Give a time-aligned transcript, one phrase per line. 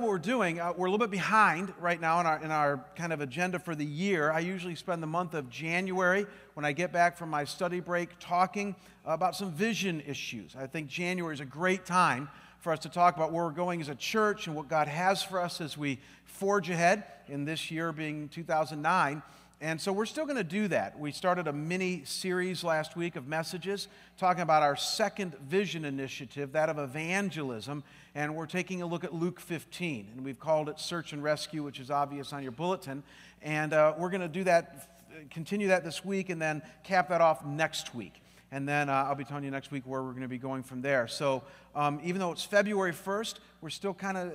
[0.00, 0.58] what we're doing.
[0.58, 3.58] Uh, we're a little bit behind right now in our, in our kind of agenda
[3.58, 4.30] for the year.
[4.30, 8.08] I usually spend the month of January when I get back from my study break
[8.18, 8.74] talking
[9.04, 10.56] about some vision issues.
[10.56, 13.82] I think January is a great time for us to talk about where we're going
[13.82, 17.70] as a church and what God has for us as we forge ahead in this
[17.70, 19.22] year being 2009.
[19.62, 20.98] And so we're still going to do that.
[20.98, 26.52] We started a mini series last week of messages talking about our second vision initiative,
[26.52, 27.84] that of evangelism.
[28.14, 30.12] And we're taking a look at Luke 15.
[30.16, 33.02] And we've called it Search and Rescue, which is obvious on your bulletin.
[33.42, 34.98] And uh, we're going to do that,
[35.28, 38.22] continue that this week, and then cap that off next week.
[38.52, 40.62] And then uh, I'll be telling you next week where we're going to be going
[40.62, 41.06] from there.
[41.06, 41.42] So
[41.74, 44.32] um, even though it's February 1st, we're still kind of,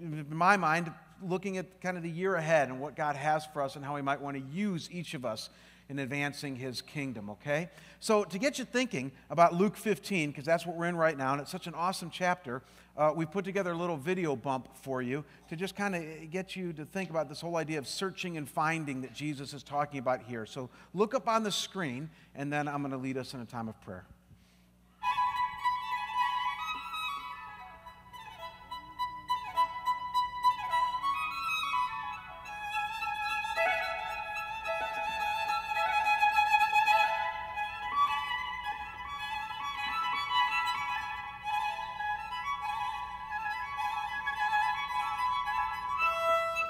[0.00, 0.90] in my mind,
[1.22, 3.96] looking at kind of the year ahead and what God has for us and how
[3.96, 5.50] He might want to use each of us
[5.88, 7.70] in advancing His kingdom, okay?
[8.00, 11.32] So, to get you thinking about Luke 15, because that's what we're in right now,
[11.32, 12.62] and it's such an awesome chapter,
[12.96, 16.56] uh, we put together a little video bump for you to just kind of get
[16.56, 20.00] you to think about this whole idea of searching and finding that Jesus is talking
[20.00, 20.46] about here.
[20.46, 23.46] So, look up on the screen, and then I'm going to lead us in a
[23.46, 24.04] time of prayer.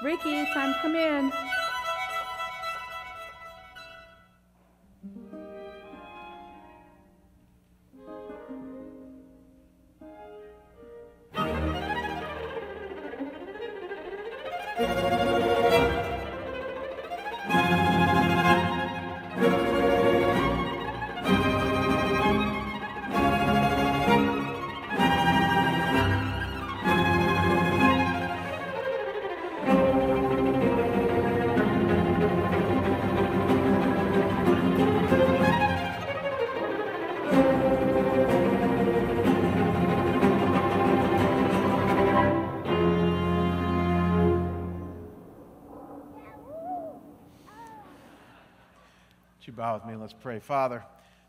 [0.01, 1.31] Ricky, time to come in.
[50.07, 50.39] Let's pray.
[50.39, 50.85] Father,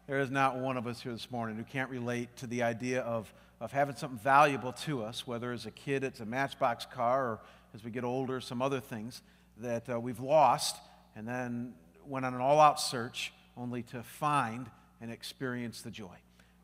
[0.07, 3.01] there is not one of us here this morning who can't relate to the idea
[3.01, 7.25] of, of having something valuable to us, whether as a kid it's a matchbox car
[7.25, 7.41] or
[7.75, 9.21] as we get older, some other things
[9.57, 10.77] that uh, we've lost
[11.17, 11.75] and then
[12.07, 16.15] went on an all out search only to find and experience the joy.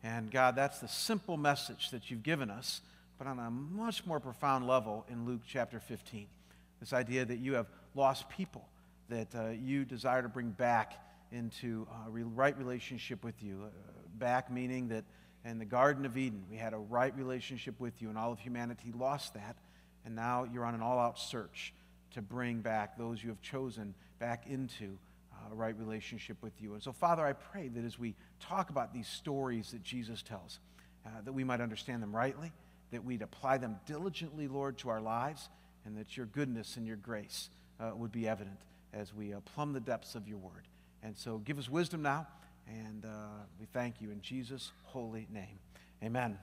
[0.01, 2.79] And God, that's the simple message that you've given us,
[3.17, 6.27] but on a much more profound level in Luke chapter 15.
[6.79, 8.65] This idea that you have lost people
[9.09, 13.63] that uh, you desire to bring back into a right relationship with you.
[13.65, 13.69] Uh,
[14.17, 15.03] back meaning that
[15.43, 18.39] in the Garden of Eden, we had a right relationship with you, and all of
[18.39, 19.57] humanity lost that.
[20.05, 21.73] And now you're on an all out search
[22.11, 24.97] to bring back those you have chosen back into
[25.33, 26.73] uh, a right relationship with you.
[26.73, 30.59] And so, Father, I pray that as we talk about these stories that Jesus tells,
[31.05, 32.51] uh, that we might understand them rightly,
[32.91, 35.49] that we'd apply them diligently, Lord, to our lives,
[35.85, 37.49] and that your goodness and your grace
[37.79, 38.59] uh, would be evident
[38.93, 40.67] as we uh, plumb the depths of your word.
[41.05, 42.25] And so give us wisdom now,
[42.67, 43.09] and uh,
[43.59, 45.59] we thank you in Jesus' holy name.
[46.03, 46.39] Amen.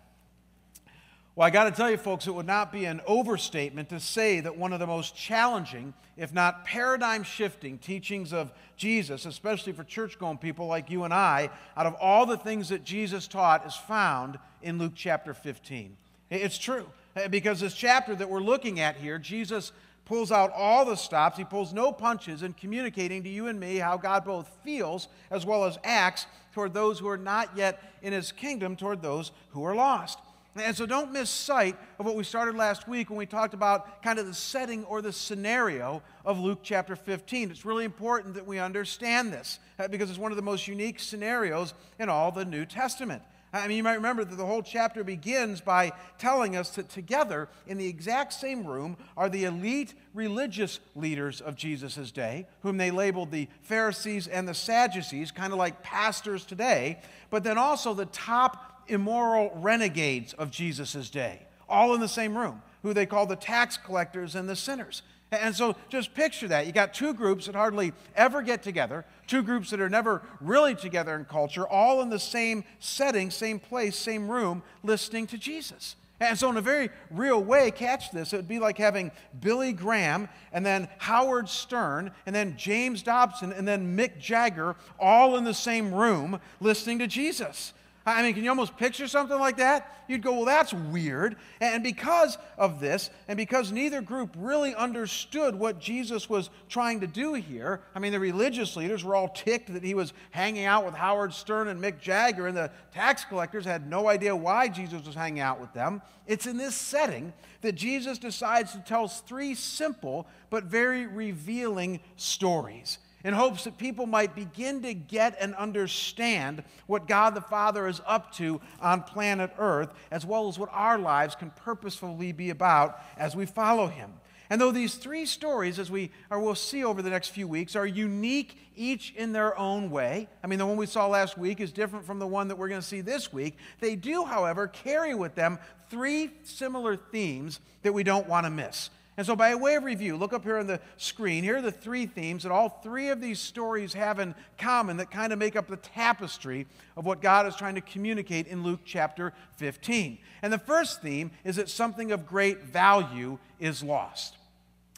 [1.35, 4.39] Well, I got to tell you, folks, it would not be an overstatement to say
[4.39, 9.83] that one of the most challenging, if not paradigm shifting, teachings of Jesus, especially for
[9.83, 13.67] church going people like you and I, out of all the things that Jesus taught,
[13.67, 15.97] is found in Luke chapter 15.
[16.31, 16.87] It's true,
[17.31, 19.73] because this chapter that we're looking at here, Jesus
[20.05, 21.39] pulls out all the stops.
[21.39, 25.47] He pulls no punches in communicating to you and me how God both feels as
[25.47, 29.65] well as acts toward those who are not yet in his kingdom, toward those who
[29.65, 30.19] are lost.
[30.55, 34.03] And so don't miss sight of what we started last week when we talked about
[34.03, 37.51] kind of the setting or the scenario of Luke chapter 15.
[37.51, 41.01] It's really important that we understand this uh, because it's one of the most unique
[41.01, 43.23] scenarios in all the New Testament.
[43.55, 47.51] I mean, you might remember that the whole chapter begins by telling us that together
[47.67, 52.91] in the exact same room are the elite religious leaders of Jesus' day, whom they
[52.91, 58.07] labeled the Pharisees and the Sadducees, kind of like pastors today, but then also the
[58.07, 63.37] top immoral renegades of Jesus' day, all in the same room, who they call the
[63.37, 65.03] tax collectors and the sinners.
[65.33, 66.67] And so just picture that.
[66.67, 70.75] You got two groups that hardly ever get together, two groups that are never really
[70.75, 75.97] together in culture, all in the same setting, same place, same room, listening to Jesus.
[76.21, 78.33] And so, in a very real way, catch this.
[78.33, 83.53] It would be like having Billy Graham and then Howard Stern and then James Dobson
[83.53, 87.73] and then Mick Jagger all in the same room listening to Jesus.
[88.05, 90.05] I mean, can you almost picture something like that?
[90.09, 91.37] You'd go, well, that's weird.
[91.61, 97.07] And because of this, and because neither group really understood what Jesus was trying to
[97.07, 100.85] do here, I mean, the religious leaders were all ticked that he was hanging out
[100.85, 105.07] with Howard Stern and Mick Jagger, and the tax collectors had no idea why Jesus
[105.07, 106.03] was hanging out with them.
[106.27, 112.99] It's in this setting that Jesus decides to tell three simple but very revealing stories
[113.25, 118.01] in hopes that people might begin to get and understand what God the Father is
[118.07, 123.01] up to on planet Earth, as well as what our lives can purposefully be about
[123.17, 124.13] as we follow Him.
[124.51, 127.75] And though these three stories, as we or we'll see over the next few weeks,
[127.75, 131.59] are unique each in their own way, I mean, the one we saw last week
[131.59, 133.57] is different from the one that we're going to see this week.
[133.81, 135.59] They do, however, carry with them
[135.89, 138.91] three similar themes that we don't want to miss.
[139.17, 141.45] And so, by way of review, look up here on the screen.
[141.45, 145.11] Here are the three themes that all three of these stories have in common that
[145.11, 146.67] kind of make up the tapestry
[146.97, 150.17] of what God is trying to communicate in Luke chapter 15.
[150.41, 154.37] And the first theme is that something of great value is lost.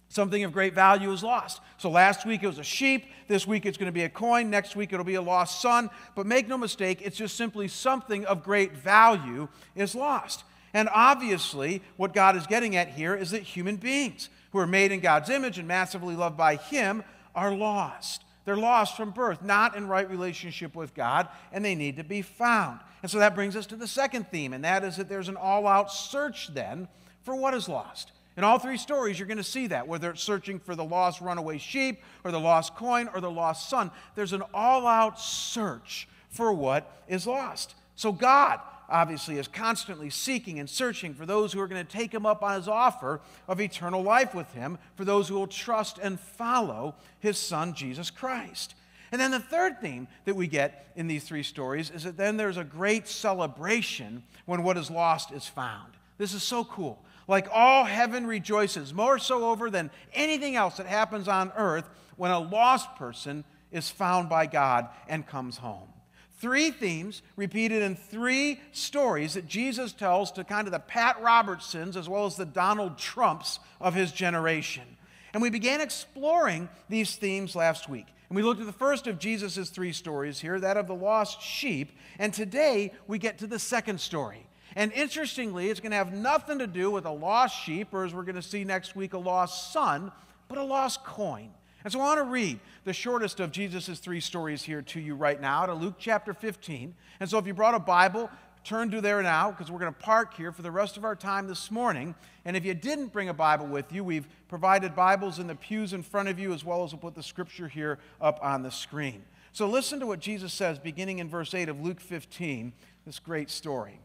[0.09, 1.61] Something of great value is lost.
[1.77, 3.07] So last week it was a sheep.
[3.27, 4.49] This week it's going to be a coin.
[4.49, 5.91] Next week it'll be a lost son.
[6.15, 10.45] But make no mistake, it's just simply something of great value is lost.
[10.75, 14.91] And obviously, what God is getting at here is that human beings who are made
[14.93, 17.05] in God's image and massively loved by Him
[17.35, 18.25] are lost.
[18.45, 22.23] They're lost from birth, not in right relationship with God, and they need to be
[22.23, 22.81] found.
[23.03, 25.37] And so that brings us to the second theme, and that is that there's an
[25.37, 26.89] all out search then
[27.23, 28.13] for what is lost.
[28.37, 31.21] In all three stories, you're going to see that, whether it's searching for the lost
[31.21, 33.91] runaway sheep, or the lost coin, or the lost son.
[34.17, 37.77] There's an all out search for what is lost.
[37.95, 38.59] So God
[38.89, 42.43] obviously is constantly seeking and searching for those who are going to take him up
[42.43, 46.95] on his offer of eternal life with him, for those who will trust and follow
[47.21, 48.75] his son, Jesus Christ.
[49.13, 52.37] And then the third theme that we get in these three stories is that then
[52.37, 55.93] there's a great celebration when what is lost is found.
[56.19, 57.03] This is so cool.
[57.27, 62.31] Like all heaven rejoices, more so over than anything else that happens on earth when
[62.31, 65.89] a lost person is found by God and comes home.
[66.37, 71.97] Three themes repeated in three stories that Jesus tells to kind of the Pat Robertsons
[71.97, 74.85] as well as the Donald Trumps of his generation.
[75.33, 78.07] And we began exploring these themes last week.
[78.29, 81.41] And we looked at the first of Jesus' three stories here, that of the lost
[81.41, 81.93] sheep.
[82.19, 84.47] And today we get to the second story.
[84.77, 88.13] And interestingly, it's going to have nothing to do with a lost sheep, or as
[88.13, 90.11] we're going to see next week, a lost son,
[90.49, 91.51] but a lost coin.
[91.85, 95.15] And so I want to read the shortest of Jesus' three stories here to you
[95.15, 96.95] right now, to Luke chapter 15.
[97.21, 98.31] And so if you brought a Bible,
[98.65, 101.15] turn to there now, because we're going to park here for the rest of our
[101.15, 102.15] time this morning.
[102.47, 105.93] And if you didn't bring a Bible with you, we've provided Bibles in the pews
[105.93, 108.71] in front of you, as well as we'll put the scripture here up on the
[108.71, 109.23] screen.
[109.53, 112.73] So listen to what Jesus says, beginning in verse 8 of Luke 15,
[113.05, 114.01] this great story.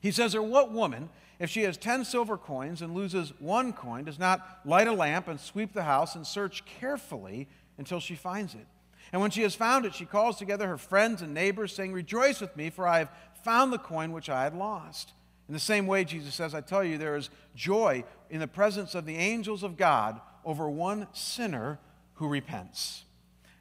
[0.00, 1.08] He says, Or what woman
[1.38, 5.28] if she has 10 silver coins and loses one coin, does not light a lamp
[5.28, 7.48] and sweep the house and search carefully
[7.78, 8.66] until she finds it.
[9.12, 12.40] And when she has found it, she calls together her friends and neighbors, saying, Rejoice
[12.40, 13.10] with me, for I have
[13.42, 15.12] found the coin which I had lost.
[15.48, 18.94] In the same way, Jesus says, I tell you, there is joy in the presence
[18.94, 21.78] of the angels of God over one sinner
[22.14, 23.04] who repents.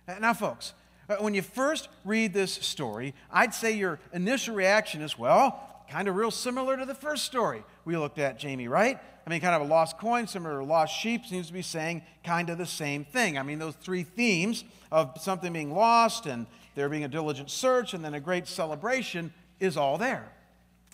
[0.08, 0.74] Now, folks,
[1.10, 6.08] uh, when you first read this story, I'd say your initial reaction is, well, kind
[6.08, 9.00] of real similar to the first story we looked at, Jamie, right?
[9.26, 12.04] I mean, kind of a lost coin, similar to lost sheep, seems to be saying
[12.24, 13.38] kind of the same thing.
[13.38, 17.94] I mean, those three themes of something being lost and there being a diligent search
[17.94, 20.32] and then a great celebration is all there.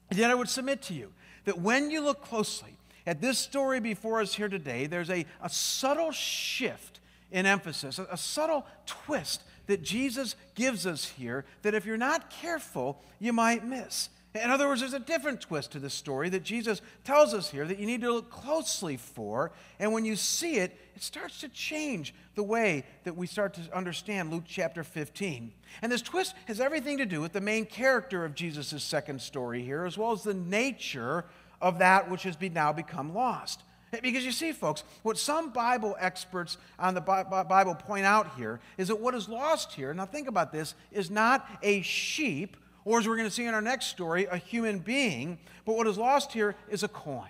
[0.09, 1.11] And yet, I would submit to you
[1.45, 5.49] that when you look closely at this story before us here today, there's a, a
[5.49, 6.99] subtle shift
[7.31, 12.29] in emphasis, a, a subtle twist that Jesus gives us here that if you're not
[12.29, 14.09] careful, you might miss.
[14.35, 17.65] In other words, there's a different twist to this story that Jesus tells us here
[17.65, 19.51] that you need to look closely for.
[19.79, 23.61] And when you see it, it starts to change the way that we start to
[23.75, 25.51] understand Luke chapter 15.
[25.81, 29.63] And this twist has everything to do with the main character of Jesus' second story
[29.63, 31.25] here, as well as the nature
[31.59, 33.63] of that which has now become lost.
[34.03, 38.89] Because you see, folks, what some Bible experts on the Bible point out here is
[38.89, 42.55] that what is lost here, now think about this, is not a sheep
[42.89, 45.37] or as we're going to see in our next story, a human being.
[45.63, 47.29] But what is lost here is a coin.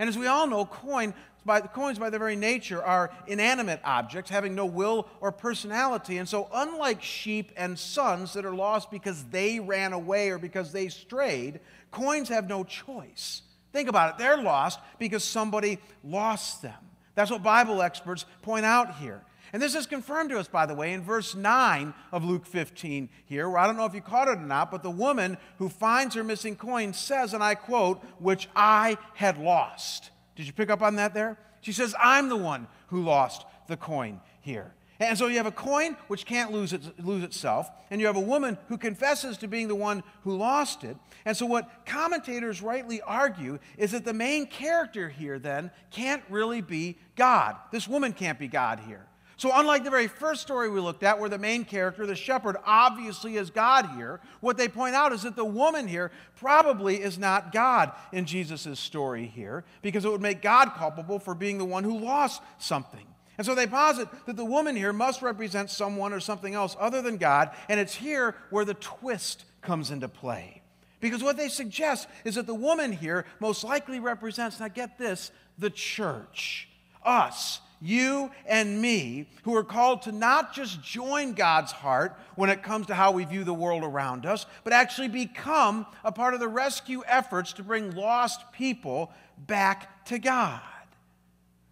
[0.00, 1.14] And as we all know, coin,
[1.46, 6.18] by, coins by their very nature are inanimate objects having no will or personality.
[6.18, 10.72] And so, unlike sheep and sons that are lost because they ran away or because
[10.72, 11.60] they strayed,
[11.92, 13.42] coins have no choice.
[13.72, 14.18] Think about it.
[14.18, 16.74] They're lost because somebody lost them.
[17.14, 19.22] That's what Bible experts point out here.
[19.52, 23.08] And this is confirmed to us, by the way, in verse 9 of Luke 15
[23.24, 25.68] here, where I don't know if you caught it or not, but the woman who
[25.68, 30.10] finds her missing coin says, and I quote, which I had lost.
[30.36, 31.36] Did you pick up on that there?
[31.60, 34.72] She says, I'm the one who lost the coin here.
[35.00, 38.20] And so you have a coin which can't lose, lose itself, and you have a
[38.20, 40.94] woman who confesses to being the one who lost it.
[41.24, 46.60] And so, what commentators rightly argue is that the main character here then can't really
[46.60, 47.56] be God.
[47.72, 49.06] This woman can't be God here.
[49.40, 52.58] So, unlike the very first story we looked at, where the main character, the shepherd,
[52.66, 57.16] obviously is God here, what they point out is that the woman here probably is
[57.18, 61.64] not God in Jesus' story here, because it would make God culpable for being the
[61.64, 63.06] one who lost something.
[63.38, 67.00] And so they posit that the woman here must represent someone or something else other
[67.00, 70.60] than God, and it's here where the twist comes into play.
[71.00, 75.30] Because what they suggest is that the woman here most likely represents, now get this,
[75.58, 76.68] the church,
[77.02, 82.62] us, you and me, who are called to not just join God's heart when it
[82.62, 86.40] comes to how we view the world around us, but actually become a part of
[86.40, 89.10] the rescue efforts to bring lost people
[89.46, 90.60] back to God.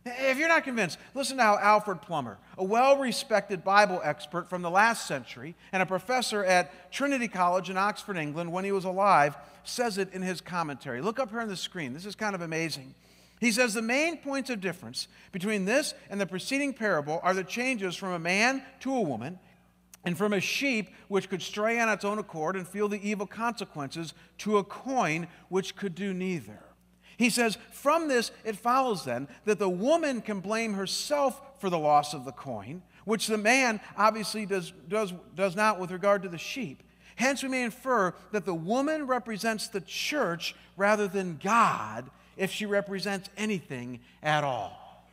[0.06, 4.62] If you're not convinced, listen to how Alfred Plummer, a well respected Bible expert from
[4.62, 8.84] the last century and a professor at Trinity College in Oxford, England, when he was
[8.84, 11.02] alive, says it in his commentary.
[11.02, 11.92] Look up here on the screen.
[11.92, 12.94] This is kind of amazing.
[13.40, 17.44] He says the main points of difference between this and the preceding parable are the
[17.44, 19.38] changes from a man to a woman
[20.04, 23.26] and from a sheep which could stray on its own accord and feel the evil
[23.26, 26.60] consequences to a coin which could do neither.
[27.16, 31.78] He says, From this, it follows then that the woman can blame herself for the
[31.78, 36.28] loss of the coin, which the man obviously does, does, does not with regard to
[36.28, 36.82] the sheep.
[37.16, 42.64] Hence, we may infer that the woman represents the church rather than God if she
[42.64, 45.04] represents anything at all.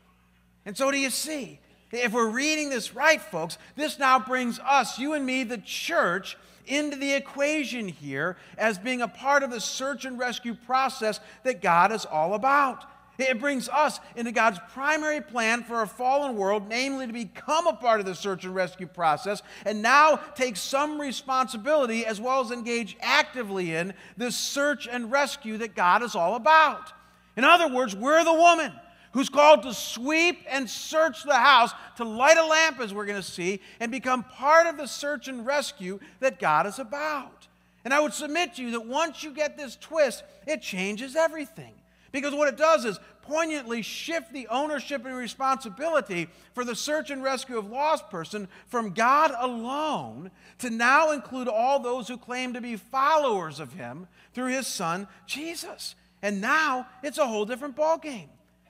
[0.65, 1.59] And so, do you see?
[1.91, 6.37] If we're reading this right, folks, this now brings us, you and me, the church,
[6.67, 11.61] into the equation here as being a part of the search and rescue process that
[11.61, 12.85] God is all about.
[13.17, 17.73] It brings us into God's primary plan for a fallen world, namely to become a
[17.73, 22.51] part of the search and rescue process, and now take some responsibility as well as
[22.51, 26.91] engage actively in this search and rescue that God is all about.
[27.35, 28.71] In other words, we're the woman
[29.11, 33.21] who's called to sweep and search the house, to light a lamp, as we're going
[33.21, 37.47] to see, and become part of the search and rescue that God is about.
[37.85, 41.73] And I would submit to you that once you get this twist, it changes everything.
[42.11, 47.23] Because what it does is poignantly shift the ownership and responsibility for the search and
[47.23, 52.61] rescue of lost person from God alone to now include all those who claim to
[52.61, 55.95] be followers of him through his son Jesus.
[56.25, 58.29] And now it's a whole different ballgame.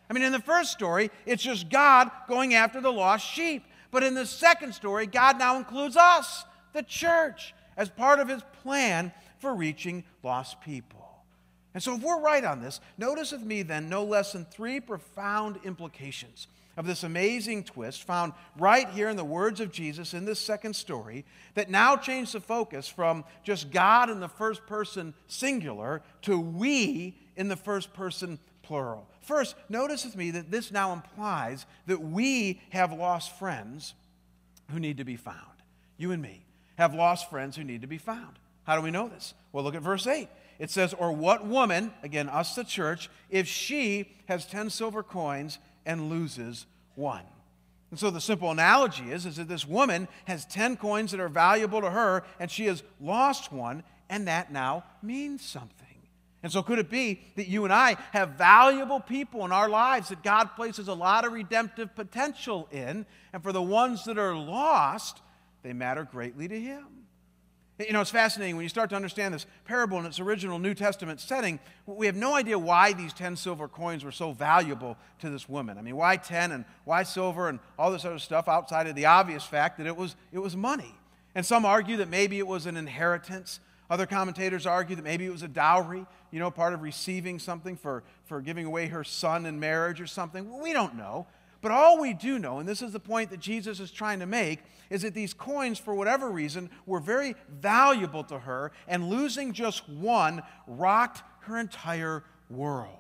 [0.09, 3.63] I mean, in the first story, it's just God going after the lost sheep.
[3.91, 6.43] But in the second story, God now includes us,
[6.74, 11.24] the church, as part of his plan for reaching lost people.
[11.74, 14.81] And so, if we're right on this, notice with me then no less than three
[14.81, 20.25] profound implications of this amazing twist found right here in the words of Jesus in
[20.25, 25.13] this second story that now change the focus from just God in the first person
[25.27, 29.08] singular to we in the first person plural.
[29.22, 33.94] First, notice with me that this now implies that we have lost friends
[34.72, 35.38] who need to be found.
[35.98, 36.46] You and me
[36.77, 38.39] have lost friends who need to be found.
[38.63, 39.34] How do we know this?
[39.51, 40.27] Well, look at verse 8.
[40.58, 45.60] It says, Or what woman, again, us the church, if she has 10 silver coins
[45.86, 46.65] and loses
[46.96, 47.24] one?
[47.92, 51.30] And so the simple analogy is, is that this woman has 10 coins that are
[51.30, 55.95] valuable to her, and she has lost one, and that now means something.
[56.46, 60.10] And so, could it be that you and I have valuable people in our lives
[60.10, 64.36] that God places a lot of redemptive potential in, and for the ones that are
[64.36, 65.22] lost,
[65.64, 66.86] they matter greatly to Him?
[67.80, 70.75] You know, it's fascinating when you start to understand this parable in its original New
[70.75, 71.60] Testament setting.
[71.88, 75.80] We have no idea why these 10 silver coins were so valuable to this woman.
[75.80, 79.08] I mean, why 10 and why silver and all this other stuff outside of the
[79.08, 80.94] obvious fact that it was, it was money.
[81.34, 83.62] And some argue that maybe it was an inheritance.
[83.90, 87.77] Other commentators argue that maybe it was a dowry, you know, part of receiving something
[87.77, 90.60] for, for giving away her son in marriage or something.
[90.60, 91.27] We don't know.
[91.62, 94.25] But all we do know, and this is the point that Jesus is trying to
[94.25, 99.54] make, is that these coins, for whatever reason, were very valuable to her, and losing
[99.54, 103.00] just one rocked her entire world.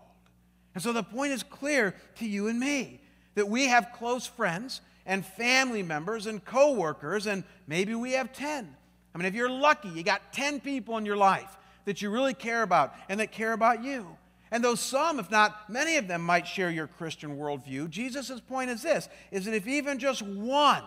[0.73, 3.01] And so the point is clear to you and me
[3.33, 8.77] that we have close friends and family members and coworkers, and maybe we have 10
[9.13, 12.33] I mean, if you're lucky, you got 10 people in your life that you really
[12.33, 14.17] care about and that care about you.
[14.51, 18.69] And though some, if not many of them, might share your Christian worldview, Jesus' point
[18.69, 20.83] is this is that if even just one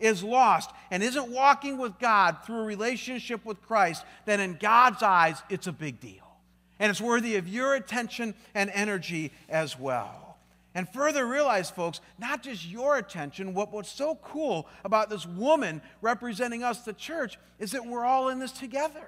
[0.00, 5.02] is lost and isn't walking with God through a relationship with Christ, then in God's
[5.02, 6.36] eyes, it's a big deal.
[6.78, 10.36] And it's worthy of your attention and energy as well.
[10.74, 15.82] And further realize, folks, not just your attention, what, what's so cool about this woman
[16.00, 19.06] representing us, the church, is that we're all in this together.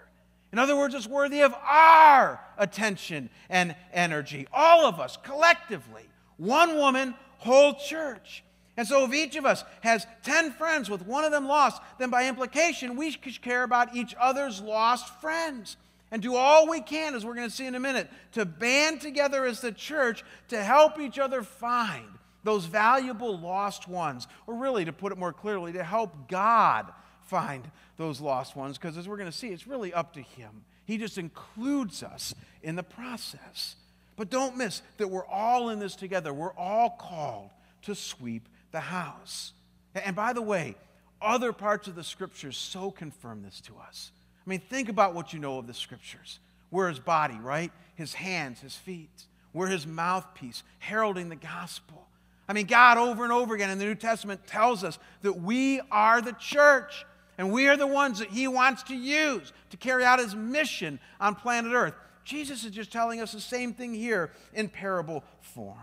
[0.54, 4.46] In other words, it's worthy of our attention and energy.
[4.52, 6.04] All of us, collectively.
[6.36, 8.44] One woman, whole church.
[8.76, 12.08] And so, if each of us has 10 friends with one of them lost, then
[12.08, 15.76] by implication, we should care about each other's lost friends
[16.12, 19.00] and do all we can, as we're going to see in a minute, to band
[19.00, 22.06] together as the church to help each other find
[22.44, 24.28] those valuable lost ones.
[24.46, 26.92] Or, really, to put it more clearly, to help God
[27.26, 30.64] find those lost ones, because as we're going to see, it's really up to Him.
[30.84, 33.76] He just includes us in the process.
[34.16, 36.32] But don't miss that we're all in this together.
[36.32, 37.50] We're all called
[37.82, 39.52] to sweep the house.
[39.94, 40.76] And by the way,
[41.20, 44.12] other parts of the scriptures so confirm this to us.
[44.46, 46.38] I mean, think about what you know of the scriptures.
[46.70, 47.72] We're his body, right?
[47.94, 49.24] His hands, his feet.
[49.52, 52.08] We're his mouthpiece, heralding the gospel.
[52.48, 55.80] I mean, God over and over again in the New Testament tells us that we
[55.90, 57.06] are the church.
[57.38, 61.00] And we are the ones that he wants to use to carry out his mission
[61.20, 61.94] on planet Earth.
[62.24, 65.78] Jesus is just telling us the same thing here in parable form.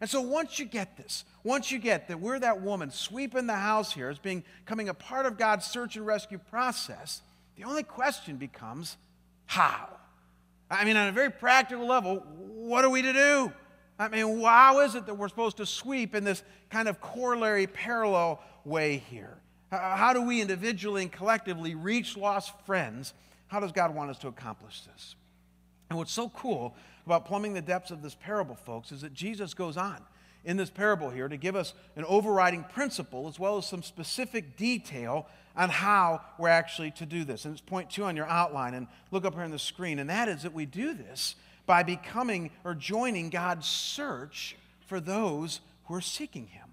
[0.00, 3.54] And so once you get this, once you get that we're that woman sweeping the
[3.54, 7.22] house here as being coming a part of God's search and rescue process,
[7.56, 8.96] the only question becomes
[9.46, 9.88] how?
[10.70, 13.52] I mean, on a very practical level, what are we to do?
[13.98, 17.66] I mean, how is it that we're supposed to sweep in this kind of corollary
[17.66, 19.38] parallel way here?
[19.70, 23.12] How do we individually and collectively reach lost friends?
[23.48, 25.16] How does God want us to accomplish this?
[25.90, 29.54] And what's so cool about plumbing the depths of this parable, folks, is that Jesus
[29.54, 29.98] goes on
[30.44, 34.56] in this parable here to give us an overriding principle as well as some specific
[34.56, 37.44] detail on how we're actually to do this.
[37.44, 39.98] And it's point two on your outline, and look up here on the screen.
[39.98, 41.34] And that is that we do this
[41.66, 44.56] by becoming or joining God's search
[44.86, 46.68] for those who are seeking Him.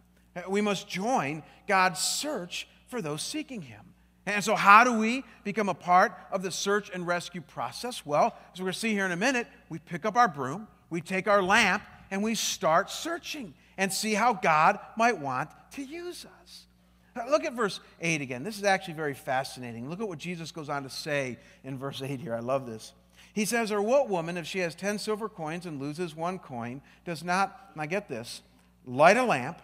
[0.49, 3.81] We must join God's search for those seeking Him.
[4.27, 8.05] And so, how do we become a part of the search and rescue process?
[8.05, 10.67] Well, as we're going to see here in a minute, we pick up our broom,
[10.91, 15.81] we take our lamp, and we start searching and see how God might want to
[15.81, 16.67] use us.
[17.15, 18.43] Uh, look at verse 8 again.
[18.43, 19.89] This is actually very fascinating.
[19.89, 22.35] Look at what Jesus goes on to say in verse 8 here.
[22.35, 22.93] I love this.
[23.33, 26.83] He says, Or what woman, if she has 10 silver coins and loses one coin,
[27.05, 28.43] does not, now get this,
[28.85, 29.59] light a lamp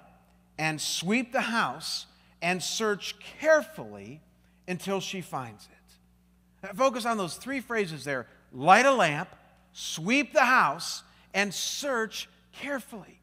[0.58, 2.08] and sweep the house
[2.42, 4.22] and search carefully
[4.68, 6.76] until she finds it.
[6.76, 9.30] Focus on those three phrases there light a lamp,
[9.74, 13.20] sweep the house, and search carefully.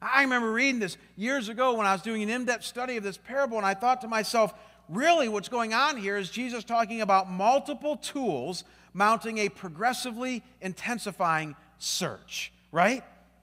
[0.00, 3.02] I remember reading this years ago when I was doing an in depth study of
[3.02, 4.54] this parable, and I thought to myself,
[4.88, 11.56] really, what's going on here is Jesus talking about multiple tools mounting a progressively intensifying
[11.78, 13.02] search, right?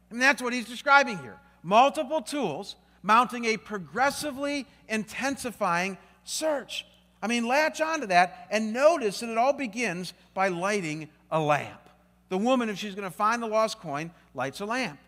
[0.10, 1.38] And that's what he's describing here.
[1.62, 6.86] Multiple tools mounting a progressively intensifying search.
[7.22, 11.82] I mean, latch onto that and notice that it all begins by lighting a lamp.
[12.30, 15.00] The woman, if she's going to find the lost coin, lights a lamp.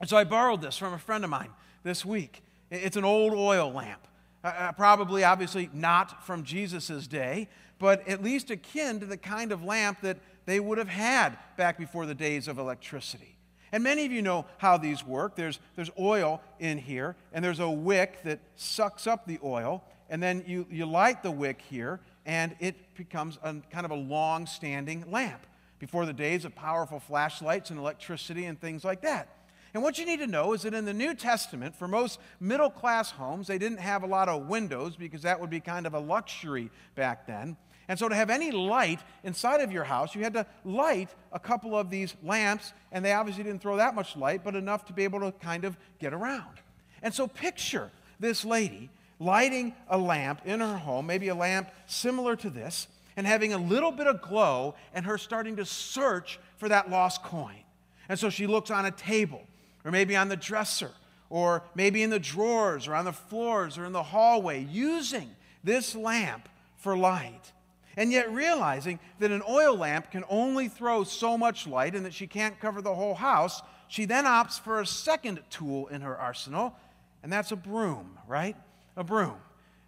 [0.00, 1.50] And so I borrowed this from a friend of mine
[1.82, 2.42] this week.
[2.70, 4.06] It's an old oil lamp.
[4.42, 9.52] Uh, uh probably, obviously, not from Jesus' day, but at least akin to the kind
[9.52, 13.36] of lamp that they would have had back before the days of electricity.
[13.72, 15.36] And many of you know how these work.
[15.36, 20.22] There's, there's oil in here, and there's a wick that sucks up the oil, and
[20.22, 24.46] then you, you light the wick here, and it becomes a, kind of a long
[24.46, 25.46] standing lamp
[25.78, 29.28] before the days of powerful flashlights and electricity and things like that.
[29.72, 32.70] And what you need to know is that in the New Testament, for most middle
[32.70, 35.94] class homes, they didn't have a lot of windows because that would be kind of
[35.94, 37.56] a luxury back then.
[37.90, 41.40] And so, to have any light inside of your house, you had to light a
[41.40, 44.92] couple of these lamps, and they obviously didn't throw that much light, but enough to
[44.92, 46.60] be able to kind of get around.
[47.02, 52.36] And so, picture this lady lighting a lamp in her home, maybe a lamp similar
[52.36, 56.68] to this, and having a little bit of glow, and her starting to search for
[56.68, 57.64] that lost coin.
[58.08, 59.42] And so, she looks on a table,
[59.84, 60.92] or maybe on the dresser,
[61.28, 65.28] or maybe in the drawers, or on the floors, or in the hallway, using
[65.64, 67.50] this lamp for light
[67.96, 72.14] and yet realizing that an oil lamp can only throw so much light and that
[72.14, 76.16] she can't cover the whole house, she then opts for a second tool in her
[76.16, 76.74] arsenal,
[77.22, 78.56] and that's a broom, right?
[78.96, 79.34] A broom.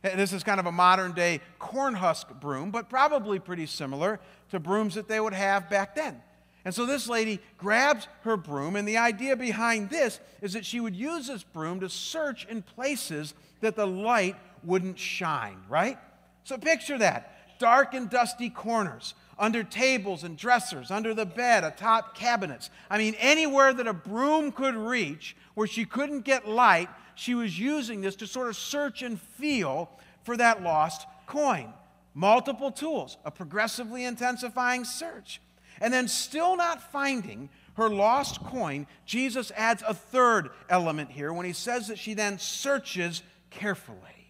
[0.02, 4.18] This is kind of a modern day corn husk broom, but probably pretty similar
[4.50, 6.20] to brooms that they would have back then.
[6.64, 10.80] And so this lady grabs her broom, and the idea behind this is that she
[10.80, 15.98] would use this broom to search in places that the light wouldn't shine, right?
[16.44, 22.14] So picture that dark and dusty corners, under tables and dressers, under the bed, atop
[22.14, 22.70] cabinets.
[22.90, 27.58] I mean, anywhere that a broom could reach where she couldn't get light, she was
[27.58, 29.90] using this to sort of search and feel
[30.24, 31.72] for that lost coin.
[32.14, 35.40] Multiple tools, a progressively intensifying search.
[35.80, 41.46] And then, still not finding her lost coin, Jesus adds a third element here when
[41.46, 44.21] he says that she then searches carefully.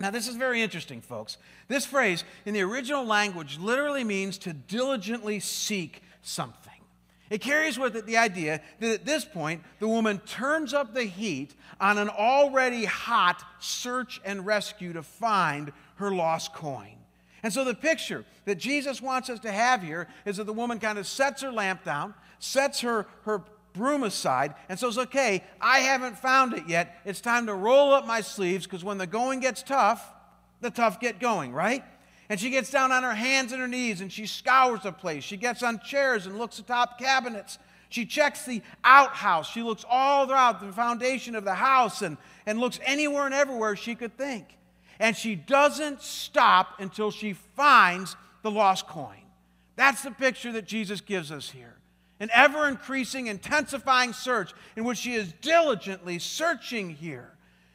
[0.00, 1.38] Now, this is very interesting, folks.
[1.66, 6.72] This phrase in the original language literally means to diligently seek something.
[7.30, 11.04] It carries with it the idea that at this point, the woman turns up the
[11.04, 16.94] heat on an already hot search and rescue to find her lost coin.
[17.42, 20.80] And so, the picture that Jesus wants us to have here is that the woman
[20.80, 25.80] kind of sets her lamp down, sets her, her broom aside, and says, Okay, I
[25.80, 27.00] haven't found it yet.
[27.04, 30.12] It's time to roll up my sleeves because when the going gets tough,
[30.60, 31.84] the tough get going, right?
[32.28, 35.24] And she gets down on her hands and her knees and she scours the place.
[35.24, 37.58] She gets on chairs and looks atop cabinets.
[37.88, 39.48] She checks the outhouse.
[39.48, 43.76] She looks all throughout the foundation of the house and, and looks anywhere and everywhere
[43.76, 44.46] she could think.
[45.00, 49.22] And she doesn't stop until she finds the lost coin.
[49.76, 51.77] That's the picture that Jesus gives us here.
[52.20, 57.30] An ever increasing, intensifying search in which she is diligently searching here.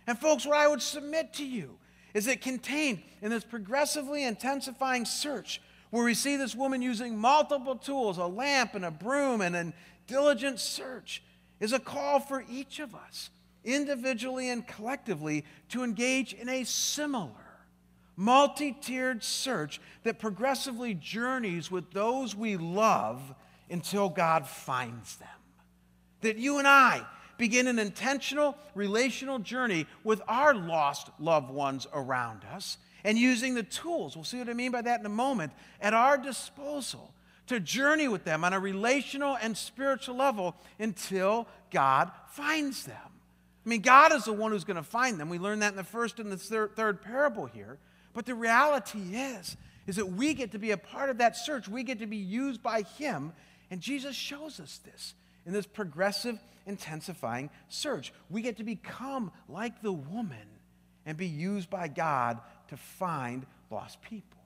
[0.06, 1.78] And, folks, what I would submit to you
[2.14, 7.76] is it contained in this progressively intensifying search where we see this woman using multiple
[7.76, 9.74] tools a lamp and a broom and a
[10.08, 11.24] diligent search
[11.60, 13.30] is a call for each of us
[13.64, 17.32] individually and collectively to engage in a similar
[18.16, 23.34] multi tiered search that progressively journeys with those we love
[23.70, 25.28] until God finds them.
[26.22, 27.06] That you and I
[27.38, 33.64] begin an intentional relational journey with our lost loved ones around us and using the
[33.64, 37.14] tools, we'll see what I mean by that in a moment, at our disposal
[37.48, 42.96] to journey with them on a relational and spiritual level until God finds them.
[43.66, 45.30] I mean, God is the one who's going to find them.
[45.30, 47.78] We learned that in the first and the third, third parable here.
[48.14, 51.68] But the reality is, is that we get to be a part of that search.
[51.68, 53.34] We get to be used by Him.
[53.70, 55.14] And Jesus shows us this
[55.46, 58.14] in this progressive, intensifying search.
[58.30, 60.48] We get to become like the woman
[61.06, 64.40] and be used by God to find lost people.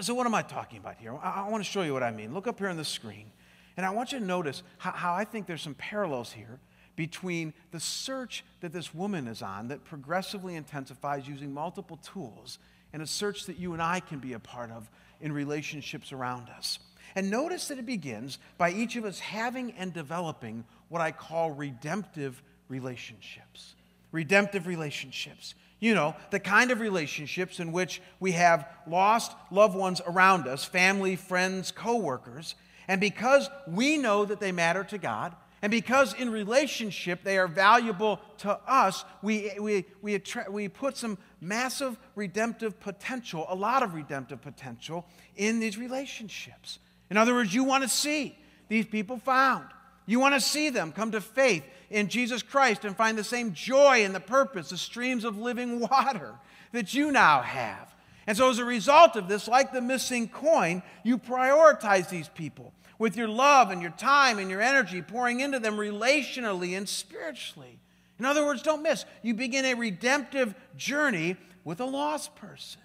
[0.00, 1.14] So, what am I talking about here?
[1.22, 2.32] I, want to show you what I mean.
[2.32, 3.30] Look up here on the screen.
[3.76, 6.60] And I want you to notice how, I think there's some parallels here
[6.96, 12.58] between the search that this woman is on that progressively intensifies using multiple tools
[12.94, 14.88] and a search that you and I can be a part of
[15.20, 16.78] in relationships around us.
[17.16, 21.50] And notice that it begins by each of us having and developing what I call
[21.50, 23.74] redemptive relationships.
[24.12, 25.56] Redemptive relationships.
[25.80, 30.64] You know, the kind of relationships in which we have lost loved ones around us,
[30.64, 32.54] family, friends, coworkers,
[32.86, 37.48] and because we know that they matter to God, and because in relationship they are
[37.48, 43.82] valuable to us, we, we, we, attra- we put some massive redemptive potential, a lot
[43.82, 46.80] of redemptive potential in these relationships.
[47.08, 48.36] In other words, you want to see
[48.68, 49.64] these people found.
[50.04, 53.54] You want to see them come to faith in Jesus Christ and find the same
[53.54, 56.34] joy and the purpose, the streams of living water
[56.72, 57.94] that you now have.
[58.26, 62.74] And so, as a result of this, like the missing coin, you prioritize these people
[62.98, 67.78] with your love and your time and your energy, pouring into them relationally and spiritually.
[68.18, 72.80] In other words, don't miss, you begin a redemptive journey with a lost person.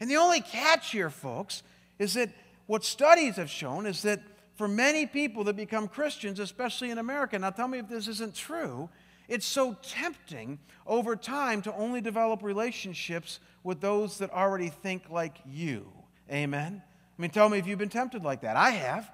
[0.00, 1.62] And the only catch here, folks,
[1.98, 2.30] is that
[2.66, 4.20] what studies have shown is that
[4.54, 8.34] for many people that become Christians, especially in America, now tell me if this isn't
[8.34, 8.88] true,
[9.28, 15.36] it's so tempting over time to only develop relationships with those that already think like
[15.46, 15.92] you.
[16.30, 16.82] Amen?
[17.18, 18.56] I mean, tell me if you've been tempted like that.
[18.56, 19.10] I have.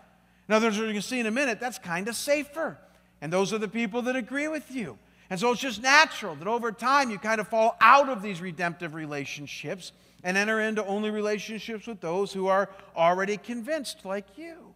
[0.49, 2.79] In other words, you're going to see in a minute, that's kind of safer.
[3.21, 4.99] And those are the people that agree with you.
[5.31, 8.41] And so it's just natural that over time you kind of fall out of these
[8.41, 14.75] redemptive relationships and enter into only relationships with those who are already convinced, like you.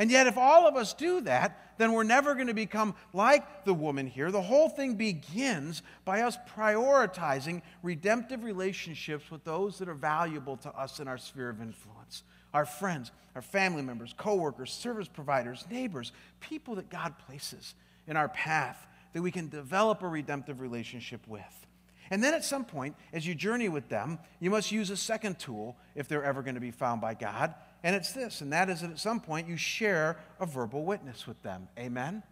[0.00, 3.64] And yet, if all of us do that, then we're never going to become like
[3.64, 4.30] the woman here.
[4.30, 10.70] The whole thing begins by us prioritizing redemptive relationships with those that are valuable to
[10.70, 12.22] us in our sphere of influence
[12.54, 17.74] our friends, our family members, coworkers, service providers, neighbors, people that God places
[18.06, 21.66] in our path that we can develop a redemptive relationship with.
[22.10, 25.38] And then at some point, as you journey with them, you must use a second
[25.38, 28.68] tool if they're ever going to be found by God, And it's this, and that
[28.68, 31.68] is that at some point you share a verbal witness with them.
[31.78, 32.22] Amen?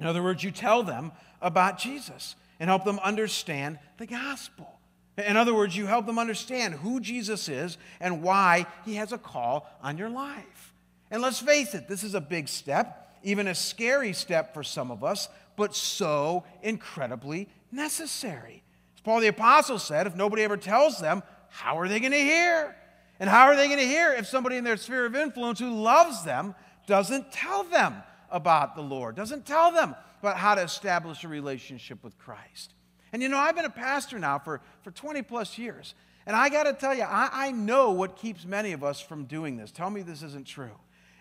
[0.00, 4.73] In other words, you tell them about Jesus and help them understand the gospel.
[5.16, 9.18] In other words, you help them understand who Jesus is and why he has a
[9.18, 10.72] call on your life.
[11.10, 14.90] And let's face it, this is a big step, even a scary step for some
[14.90, 18.64] of us, but so incredibly necessary.
[18.96, 22.18] As Paul the Apostle said, if nobody ever tells them, how are they going to
[22.18, 22.74] hear?
[23.20, 25.70] And how are they going to hear if somebody in their sphere of influence who
[25.70, 26.56] loves them
[26.88, 32.02] doesn't tell them about the Lord, doesn't tell them about how to establish a relationship
[32.02, 32.74] with Christ?
[33.14, 35.94] And you know, I've been a pastor now for, for 20 plus years.
[36.26, 39.26] And I got to tell you, I, I know what keeps many of us from
[39.26, 39.70] doing this.
[39.70, 40.72] Tell me this isn't true.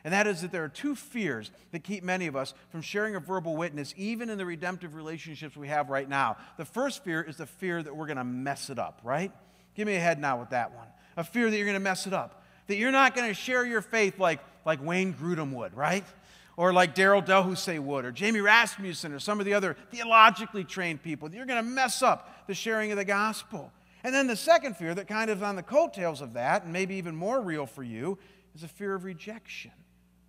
[0.03, 3.15] And that is that there are two fears that keep many of us from sharing
[3.15, 6.38] a verbal witness, even in the redemptive relationships we have right now.
[6.58, 9.32] The first fear is the fear that we're going to mess it up, right?
[9.75, 10.88] Give me a head now with that one.
[11.15, 12.43] A fear that you're going to mess it up.
[12.69, 16.06] That you're not going to share your faith like, like Wayne Grudem would, right?
[16.55, 21.01] Or like Darryl DelHousaye would, or Jamie Rasmussen, or some of the other theologically trained
[21.01, 21.33] people.
[21.33, 23.71] You're going to mess up the sharing of the gospel.
[24.03, 26.95] And then the second fear that kind of on the coattails of that, and maybe
[26.95, 28.19] even more real for you,
[28.53, 29.71] is a fear of rejection,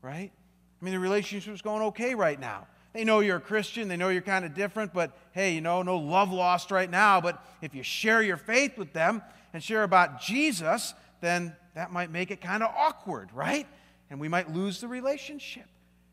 [0.01, 0.33] right?
[0.81, 2.69] I mean, the relationship's going okay right now.
[2.93, 5.83] They know you're a Christian, they know you're kind of different, but hey, you know,
[5.83, 7.21] no love lost right now.
[7.21, 9.21] But if you share your faith with them
[9.53, 13.67] and share about Jesus, then that might make it kind of awkward, right?
[14.11, 15.67] And we might lose the relationship.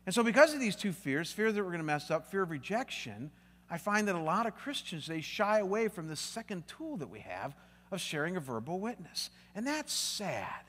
[0.04, 2.42] And so, because of these two fears fear that we're going to mess up, fear
[2.42, 3.30] of rejection
[3.72, 7.08] I find that a lot of Christians, they shy away from the second tool that
[7.08, 7.54] we have
[7.90, 9.30] of sharing a verbal witness.
[9.54, 10.64] And that's sad.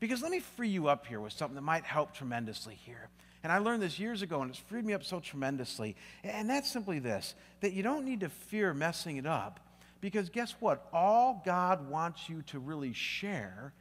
[0.00, 3.08] Because let me free you up here with something that might help tremendously here.
[3.44, 5.94] And I learned this years ago, and it's freed me up so tremendously.
[6.24, 9.60] And that's simply this that you don't need to fear messing it up.
[10.00, 10.88] Because guess what?
[10.92, 13.72] All God wants you to really share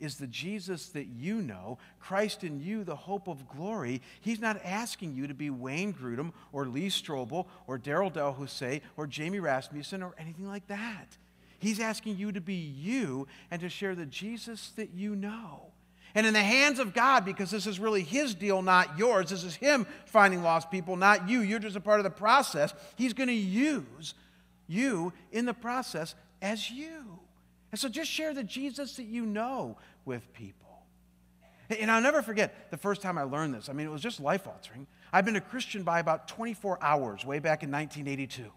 [0.00, 4.02] is the Jesus that you know, Christ in you, the hope of glory.
[4.20, 9.06] He's not asking you to be Wayne Grudem or Lee Strobel or Darryl DelHousaye or
[9.06, 11.16] Jamie Rasmussen or anything like that.
[11.58, 15.72] He's asking you to be you and to share the Jesus that you know.
[16.14, 19.44] And in the hands of God, because this is really His deal, not yours, this
[19.44, 21.40] is Him finding lost people, not you.
[21.40, 22.74] You're just a part of the process.
[22.96, 24.14] He's going to use
[24.66, 27.20] you in the process as you.
[27.70, 30.68] And so just share the Jesus that you know with people.
[31.78, 33.68] And I'll never forget the first time I learned this.
[33.68, 34.86] I mean, it was just life altering.
[35.12, 38.50] I've been a Christian by about 24 hours way back in 1982.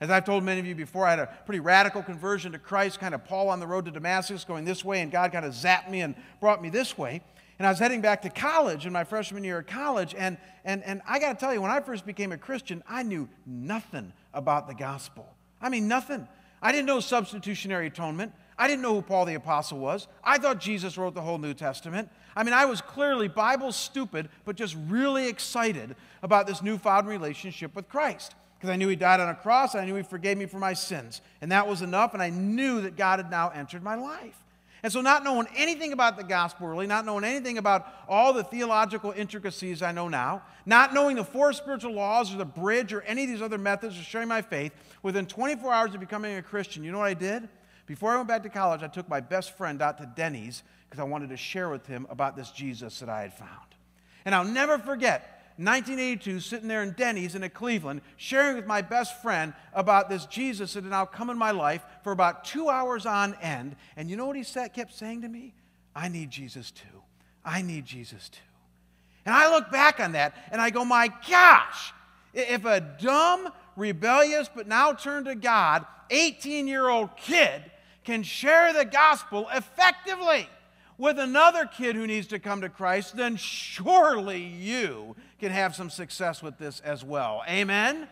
[0.00, 3.00] As I've told many of you before, I had a pretty radical conversion to Christ,
[3.00, 5.52] kind of Paul on the road to Damascus, going this way, and God kind of
[5.52, 7.20] zapped me and brought me this way.
[7.58, 10.84] And I was heading back to college in my freshman year of college, and, and,
[10.84, 14.12] and I got to tell you, when I first became a Christian, I knew nothing
[14.32, 15.26] about the gospel.
[15.60, 16.28] I mean, nothing.
[16.62, 18.32] I didn't know substitutionary atonement.
[18.58, 20.08] I didn't know who Paul the Apostle was.
[20.24, 22.10] I thought Jesus wrote the whole New Testament.
[22.34, 27.74] I mean, I was clearly Bible stupid, but just really excited about this newfound relationship
[27.76, 28.34] with Christ.
[28.58, 30.58] Because I knew He died on a cross, and I knew He forgave me for
[30.58, 31.20] my sins.
[31.40, 34.36] And that was enough, and I knew that God had now entered my life.
[34.82, 38.44] And so, not knowing anything about the gospel, really, not knowing anything about all the
[38.44, 43.02] theological intricacies I know now, not knowing the four spiritual laws or the bridge or
[43.02, 46.42] any of these other methods of sharing my faith, within 24 hours of becoming a
[46.42, 47.48] Christian, you know what I did?
[47.88, 51.00] Before I went back to college, I took my best friend out to Denny's because
[51.00, 53.50] I wanted to share with him about this Jesus that I had found.
[54.26, 59.22] And I'll never forget 1982, sitting there in Denny's in Cleveland, sharing with my best
[59.22, 63.06] friend about this Jesus that had now come in my life for about two hours
[63.06, 63.74] on end.
[63.96, 65.54] And you know what he said, kept saying to me?
[65.96, 67.02] I need Jesus too.
[67.42, 68.38] I need Jesus too.
[69.24, 71.94] And I look back on that and I go, my gosh,
[72.34, 77.62] if a dumb, rebellious, but now turned to God 18 year old kid
[78.04, 80.48] can share the gospel effectively
[80.98, 85.90] with another kid who needs to come to Christ, then surely you can have some
[85.90, 87.42] success with this as well.
[87.48, 88.08] Amen?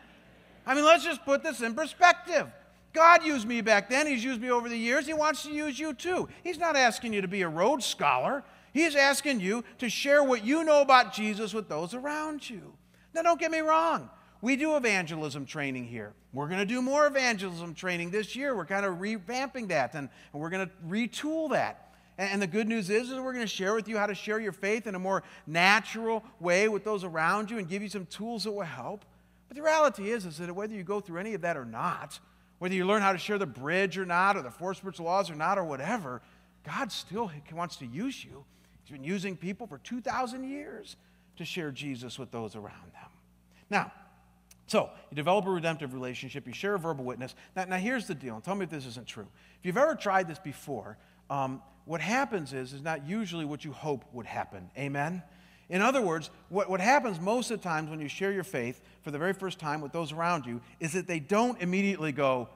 [0.64, 2.46] I mean, let's just put this in perspective.
[2.92, 4.06] God used me back then.
[4.06, 5.06] He's used me over the years.
[5.06, 6.28] He wants to use you too.
[6.42, 8.42] He's not asking you to be a Rhodes Scholar.
[8.72, 12.74] He's asking you to share what you know about Jesus with those around you.
[13.14, 14.10] Now, don't get me wrong.
[14.46, 16.12] We do evangelism training here.
[16.32, 18.54] We're going to do more evangelism training this year.
[18.54, 21.92] We're kind of revamping that and, and we're going to retool that.
[22.16, 24.38] And, the good news is, is we're going to share with you how to share
[24.38, 28.06] your faith in a more natural way with those around you and give you some
[28.06, 29.04] tools that will help.
[29.48, 32.20] But the reality is, is that whether you go through any of that or not,
[32.60, 35.28] whether you learn how to share the bridge or not, or the four spiritual laws
[35.28, 36.22] or not, or whatever,
[36.64, 38.44] God still wants to use you.
[38.84, 40.94] He's been using people for 2,000 years
[41.36, 43.10] to share Jesus with those around them.
[43.68, 43.90] Now,
[44.66, 47.34] so, you develop a redemptive relationship, you share a verbal witness.
[47.54, 49.28] Now, now here's the deal, and tell me if this isn't true.
[49.60, 50.98] If you've ever tried this before,
[51.30, 54.68] um, what happens is, is not usually what you hope would happen.
[54.76, 55.22] Amen?
[55.68, 58.80] In other words, what, what happens most of the times when you share your faith
[59.02, 62.48] for the very first time with those around you is that they don't immediately go,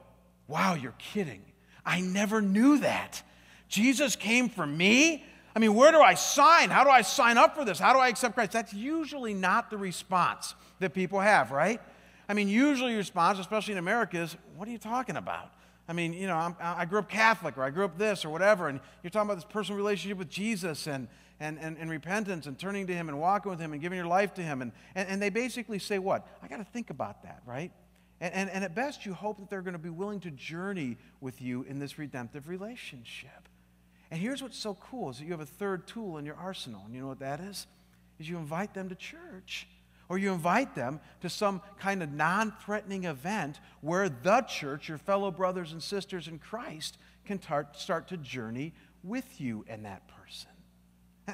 [0.47, 1.41] Wow, you're kidding.
[1.85, 3.23] I never knew that.
[3.69, 5.23] Jesus came for me?
[5.55, 6.69] I mean, where do I sign?
[6.69, 7.79] How do I sign up for this?
[7.79, 8.51] How do I accept Christ?
[8.51, 11.79] That's usually not the response that people have, right?
[12.31, 15.51] I mean, usually your response, especially in America, is, What are you talking about?
[15.89, 18.29] I mean, you know, I'm, i grew up Catholic or I grew up this or
[18.29, 21.09] whatever, and you're talking about this personal relationship with Jesus and,
[21.41, 24.07] and, and, and repentance and turning to Him and walking with Him and giving your
[24.07, 24.61] life to Him.
[24.61, 26.25] And, and, and they basically say, What?
[26.41, 27.73] I got to think about that, right?
[28.21, 30.95] And, and, and at best, you hope that they're going to be willing to journey
[31.19, 33.49] with you in this redemptive relationship.
[34.09, 36.83] And here's what's so cool is that you have a third tool in your arsenal.
[36.85, 37.67] And you know what that is?
[38.19, 39.67] Is you invite them to church
[40.11, 44.97] or you invite them to some kind of non threatening event where the church, your
[44.97, 48.73] fellow brothers and sisters in Christ, can tar- start to journey
[49.05, 50.49] with you and that person.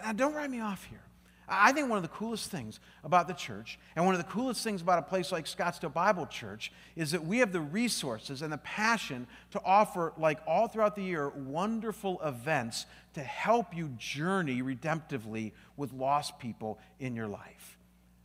[0.06, 1.02] And don't write me off here.
[1.50, 4.64] I think one of the coolest things about the church, and one of the coolest
[4.64, 8.54] things about a place like Scottsdale Bible Church, is that we have the resources and
[8.54, 12.86] the passion to offer, like all throughout the year, wonderful events
[13.16, 17.77] to help you journey redemptively with lost people in your life.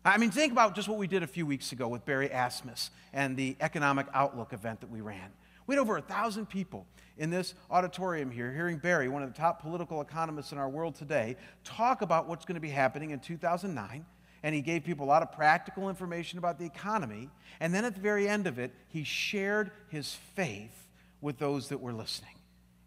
[0.04, 2.90] I mean, think about just what we did a few weeks ago with Barry Asmus
[3.12, 5.30] and the Economic Outlook event that we ran.
[5.66, 6.86] We had over a thousand people
[7.18, 10.96] in this auditorium here hearing Barry, one of the top political economists in our world
[10.96, 14.04] today, talk about what's going to be happening in 2009.
[14.42, 17.30] And he gave people a lot of practical information about the economy.
[17.60, 20.88] And then at the very end of it, he shared his faith
[21.20, 22.34] with those that were listening.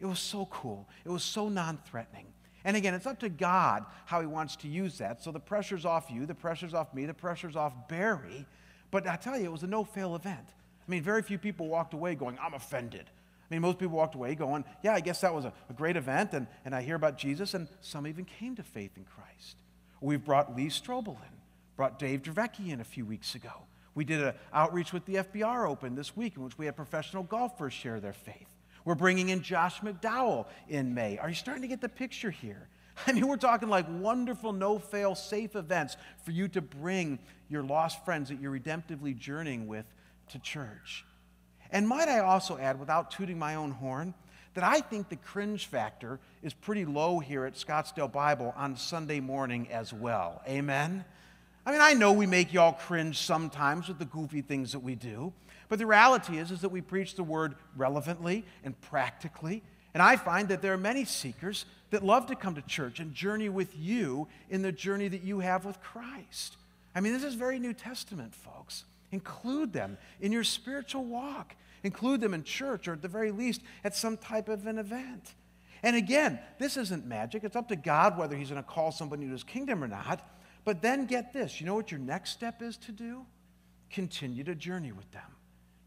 [0.01, 0.89] It was so cool.
[1.05, 2.25] It was so non threatening.
[2.65, 5.23] And again, it's up to God how He wants to use that.
[5.23, 8.45] So the pressure's off you, the pressure's off me, the pressure's off Barry.
[8.91, 10.47] But I tell you, it was a no fail event.
[10.85, 13.09] I mean, very few people walked away going, I'm offended.
[13.49, 15.95] I mean, most people walked away going, Yeah, I guess that was a, a great
[15.95, 19.57] event, and, and I hear about Jesus, and some even came to faith in Christ.
[20.01, 21.37] We've brought Lee Strobel in,
[21.77, 23.51] brought Dave Dravecky in a few weeks ago.
[23.93, 27.23] We did an outreach with the FBR Open this week in which we had professional
[27.23, 28.54] golfers share their faith.
[28.85, 31.17] We're bringing in Josh McDowell in May.
[31.17, 32.69] Are you starting to get the picture here?
[33.07, 37.19] I mean, we're talking like wonderful, no fail, safe events for you to bring
[37.49, 39.85] your lost friends that you're redemptively journeying with
[40.29, 41.03] to church.
[41.71, 44.13] And might I also add, without tooting my own horn,
[44.53, 49.19] that I think the cringe factor is pretty low here at Scottsdale Bible on Sunday
[49.19, 50.41] morning as well.
[50.47, 51.03] Amen?
[51.65, 54.95] I mean, I know we make y'all cringe sometimes with the goofy things that we
[54.95, 55.33] do.
[55.69, 59.63] But the reality is, is that we preach the word relevantly and practically.
[59.93, 63.13] And I find that there are many seekers that love to come to church and
[63.13, 66.57] journey with you in the journey that you have with Christ.
[66.93, 68.83] I mean, this is very New Testament, folks.
[69.11, 71.55] Include them in your spiritual walk.
[71.83, 75.33] Include them in church or at the very least at some type of an event.
[75.83, 77.43] And again, this isn't magic.
[77.43, 80.27] It's up to God whether He's going to call somebody to His kingdom or not.
[80.63, 83.25] But then get this you know what your next step is to do?
[83.91, 85.34] Continue to journey with them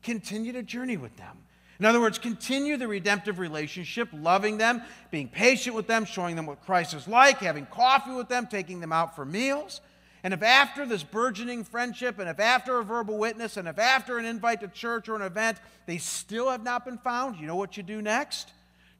[0.03, 1.37] continue to journey with them.
[1.79, 6.47] In other words, continue the redemptive relationship, loving them, being patient with them, showing them
[6.47, 9.81] what Christ is like, having coffee with them, taking them out for meals.
[10.25, 14.19] And if after this burgeoning friendship, and if after a verbal witness, and if after
[14.19, 17.55] an invite to church or an event, they still have not been found, you know
[17.55, 18.53] what you do next?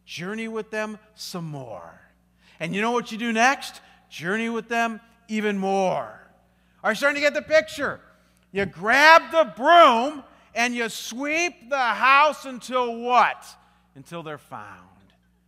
[0.07, 2.01] Journey with them some more.
[2.61, 3.81] And you know what you do next?
[4.09, 6.21] Journey with them even more.
[6.85, 8.01] Are you starting to get the picture?
[8.53, 10.23] You grab the broom
[10.59, 13.47] and you sweep the house until what?
[13.95, 14.89] Until they're found.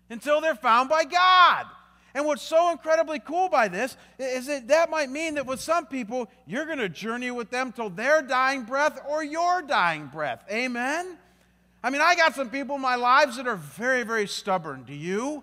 [0.08, 1.66] Until they're found by God.
[2.14, 5.86] And what's so incredibly cool by this is that that might mean that with some
[5.86, 10.44] people, you're going to journey with them till their dying breath or your dying breath.
[10.48, 11.18] Amen?
[11.82, 14.84] I mean, I got some people in my lives that are very, very stubborn.
[14.84, 15.42] Do you?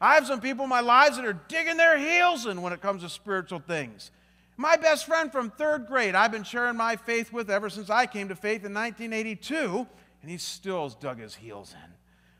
[0.00, 2.80] I have some people in my lives that are digging their heels in when it
[2.80, 4.10] comes to spiritual things.
[4.56, 8.06] My best friend from third grade, I've been sharing my faith with ever since I
[8.06, 9.86] came to faith in 1982,
[10.20, 11.90] and he still has dug his heels in.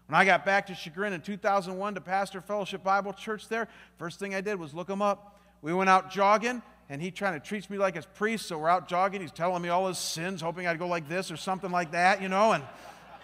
[0.06, 4.18] When I got back to Chagrin in 2001 to pastor Fellowship Bible Church there, first
[4.18, 5.40] thing I did was look him up.
[5.62, 8.68] We went out jogging, and he trying to treats me like his priest, so we're
[8.68, 9.22] out jogging.
[9.22, 12.20] He's telling me all his sins, hoping I'd go like this or something like that,
[12.20, 12.52] you know.
[12.52, 12.62] And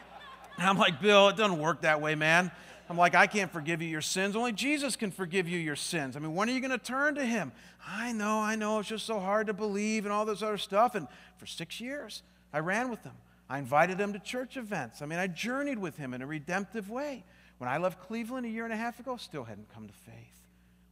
[0.59, 2.51] I'm like, Bill, it doesn't work that way, man.
[2.89, 4.35] I'm like, I can't forgive you your sins.
[4.35, 6.17] Only Jesus can forgive you your sins.
[6.17, 7.53] I mean, when are you going to turn to Him?
[7.87, 10.95] I know, I know, it's just so hard to believe and all this other stuff.
[10.95, 12.23] And for six years,
[12.53, 13.13] I ran with him.
[13.49, 15.01] I invited him to church events.
[15.01, 17.25] I mean, I journeyed with him in a redemptive way.
[17.59, 20.15] When I left Cleveland a year and a half ago, still hadn't come to faith.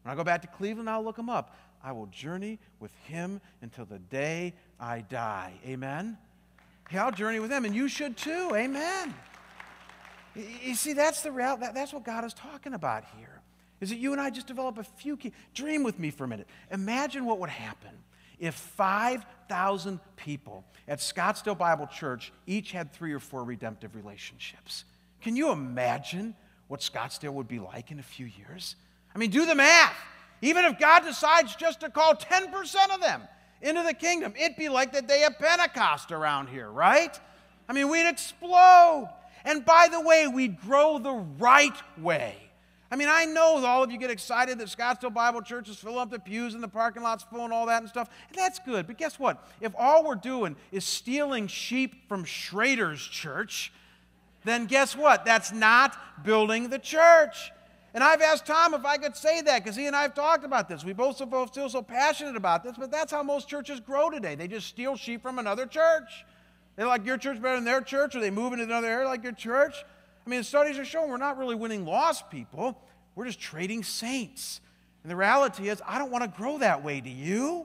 [0.03, 1.57] When I go back to Cleveland, I'll look him up.
[1.83, 5.53] I will journey with him until the day I die.
[5.67, 6.17] Amen?
[6.91, 8.53] Yeah, I'll journey with him, and you should too.
[8.55, 9.15] Amen.
[10.63, 11.63] You see, that's the reality.
[11.63, 13.41] That, that's what God is talking about here.
[13.81, 15.33] Is that you and I just develop a few key.
[15.55, 16.47] Dream with me for a minute.
[16.71, 17.91] Imagine what would happen
[18.39, 24.85] if 5,000 people at Scottsdale Bible Church each had three or four redemptive relationships.
[25.23, 26.35] Can you imagine
[26.69, 28.77] what Scottsdale would be like in a few years?
[29.15, 29.97] I mean, do the math.
[30.43, 33.23] Even if God decides just to call 10% of them
[33.63, 37.19] into the kingdom, it'd be like the day of Pentecost around here, right?
[37.69, 39.09] I mean, we'd explode.
[39.47, 42.35] And by the way, we'd grow the right way.
[42.91, 45.99] I mean, I know all of you get excited that Scottsdale Bible Church is filling
[45.99, 48.11] up the pews and the parking lot's full and all that and stuff.
[48.29, 48.87] And that's good.
[48.87, 49.49] But guess what?
[49.61, 53.73] If all we're doing is stealing sheep from Shrader's church,
[54.45, 55.25] then guess what?
[55.25, 57.53] That's not building the church.
[57.95, 60.45] And I've asked Tom if I could say that because he and I have talked
[60.45, 60.85] about this.
[60.85, 64.35] We both both feel so passionate about this, but that's how most churches grow today.
[64.35, 66.25] They just steal sheep from another church.
[66.77, 69.23] They like your church better than their church, or they move into another area like
[69.23, 69.75] your church.
[70.27, 72.79] I mean, studies are showing we're not really winning lost people,
[73.15, 74.61] we're just trading saints.
[75.03, 77.01] And the reality is, I don't want to grow that way.
[77.01, 77.65] Do you?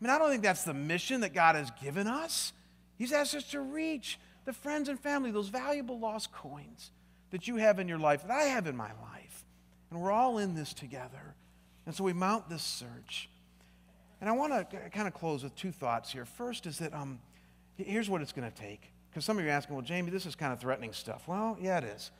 [0.00, 2.52] I mean, I don't think that's the mission that God has given us.
[2.96, 6.90] He's asked us to reach the friends and family, those valuable lost coins
[7.30, 9.44] that you have in your life, that I have in my life.
[9.90, 11.34] And we're all in this together.
[11.86, 13.28] And so we mount this search.
[14.20, 16.24] And I want to kind of close with two thoughts here.
[16.24, 17.20] First is that um,
[17.78, 18.90] here's what it's going to take.
[19.10, 21.26] Because some of you are asking, well, Jamie, this is kind of threatening stuff.
[21.26, 22.10] Well, yeah, it is.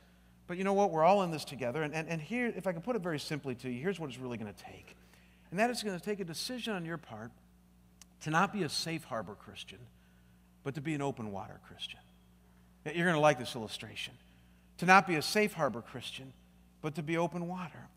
[0.47, 0.91] But you know what?
[0.91, 1.83] We're all in this together.
[1.83, 4.09] And, and, and here, if I can put it very simply to you, here's what
[4.09, 4.95] it's really going to take.
[5.51, 7.31] And that is going to take a decision on your part
[8.21, 9.79] to not be a safe harbor Christian,
[10.63, 11.99] but to be an open water Christian.
[12.85, 14.13] You're going to like this illustration.
[14.79, 16.33] To not be a safe harbor Christian,
[16.81, 17.87] but to be open water.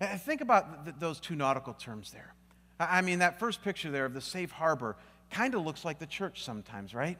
[0.00, 2.34] And think about th- those two nautical terms there.
[2.78, 4.96] I mean, that first picture there of the safe harbor
[5.30, 7.18] kind of looks like the church sometimes, right?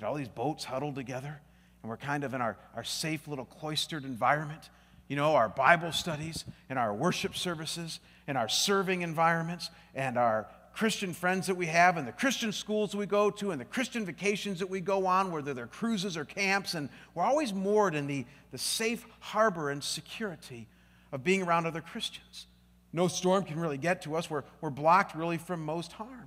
[0.00, 1.40] You all these boats huddled together,
[1.82, 4.70] and we're kind of in our, our safe little cloistered environment.
[5.08, 10.46] You know, our Bible studies and our worship services and our serving environments and our
[10.76, 14.04] Christian friends that we have and the Christian schools we go to and the Christian
[14.04, 16.74] vacations that we go on, whether they're cruises or camps.
[16.74, 20.66] And we're always moored in the, the safe harbor and security
[21.12, 22.46] of being around other Christians.
[22.92, 24.28] No storm can really get to us.
[24.28, 26.25] We're, we're blocked really from most harm.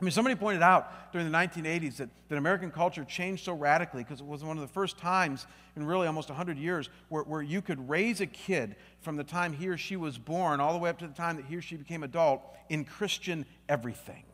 [0.00, 4.02] I mean, somebody pointed out during the 1980s that, that American culture changed so radically
[4.02, 5.46] because it was one of the first times
[5.76, 9.52] in really almost 100 years where, where you could raise a kid from the time
[9.52, 11.60] he or she was born all the way up to the time that he or
[11.60, 12.40] she became adult
[12.70, 14.24] in Christian everything.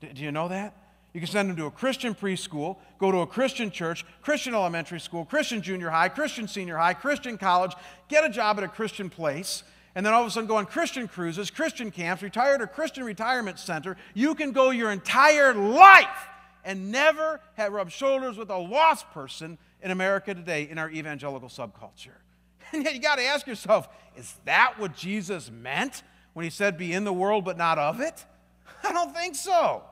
[0.00, 0.74] Do, do you know that?
[1.12, 4.98] You can send them to a Christian preschool, go to a Christian church, Christian elementary
[4.98, 7.72] school, Christian junior high, Christian senior high, Christian college,
[8.08, 9.62] get a job at a Christian place
[9.94, 12.66] and then all of a sudden go on Christian cruises, Christian camps, retire to a
[12.66, 13.96] Christian retirement center.
[14.14, 16.28] You can go your entire life
[16.64, 21.48] and never have rubbed shoulders with a lost person in America today in our evangelical
[21.48, 22.16] subculture.
[22.74, 23.86] And yet you got to ask yourself,
[24.16, 28.00] is that what Jesus meant when he said be in the world but not of
[28.00, 28.24] it?
[28.82, 29.82] I don't think so.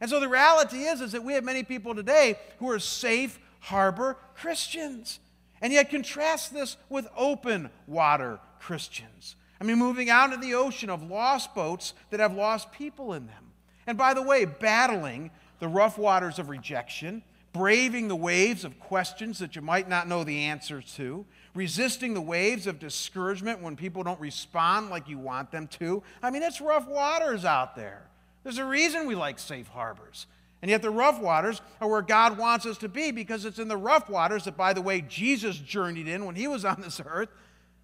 [0.00, 3.40] And so the reality is, is that we have many people today who are safe
[3.58, 5.18] harbor Christians.
[5.60, 9.34] And yet contrast this with open water Christians.
[9.60, 13.26] I mean, moving out into the ocean of lost boats that have lost people in
[13.26, 13.52] them.
[13.86, 19.38] And by the way, battling the rough waters of rejection, braving the waves of questions
[19.40, 24.02] that you might not know the answers to, resisting the waves of discouragement when people
[24.02, 26.02] don't respond like you want them to.
[26.22, 28.02] I mean, it's rough waters out there.
[28.44, 30.26] There's a reason we like safe harbors.
[30.62, 33.68] And yet, the rough waters are where God wants us to be because it's in
[33.68, 37.00] the rough waters that, by the way, Jesus journeyed in when he was on this
[37.04, 37.30] earth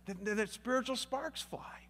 [0.07, 1.81] that, that spiritual sparks fly,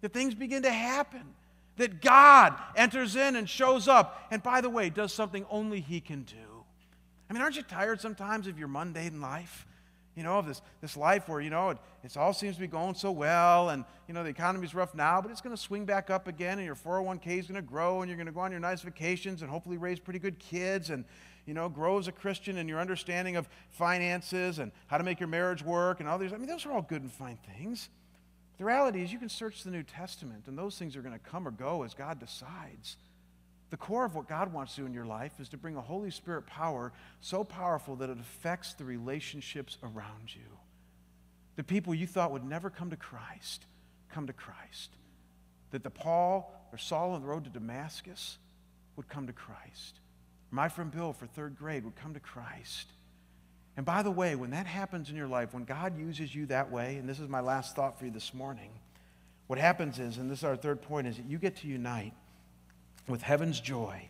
[0.00, 1.34] that things begin to happen,
[1.76, 6.00] that God enters in and shows up, and by the way, does something only He
[6.00, 6.64] can do.
[7.28, 9.66] I mean, aren't you tired sometimes of your mundane life?
[10.14, 12.66] You know, of this, this life where, you know, it it's all seems to be
[12.66, 15.86] going so well, and, you know, the economy's rough now, but it's going to swing
[15.86, 18.40] back up again, and your 401k is going to grow, and you're going to go
[18.40, 21.06] on your nice vacations and hopefully raise pretty good kids, and,
[21.46, 25.18] you know, grow as a Christian in your understanding of finances and how to make
[25.18, 26.32] your marriage work and all these.
[26.32, 27.88] I mean, those are all good and fine things.
[28.58, 31.18] The reality is, you can search the New Testament, and those things are going to
[31.18, 32.96] come or go as God decides.
[33.70, 35.80] The core of what God wants to do in your life is to bring a
[35.80, 40.58] Holy Spirit power so powerful that it affects the relationships around you.
[41.56, 43.64] The people you thought would never come to Christ
[44.12, 44.90] come to Christ.
[45.70, 48.36] That the Paul or Saul on the road to Damascus
[48.96, 50.01] would come to Christ
[50.52, 52.88] my friend Bill for third grade would come to Christ.
[53.76, 56.70] And by the way, when that happens in your life, when God uses you that
[56.70, 58.70] way, and this is my last thought for you this morning,
[59.46, 62.12] what happens is, and this is our third point, is that you get to unite
[63.08, 64.08] with heaven's joy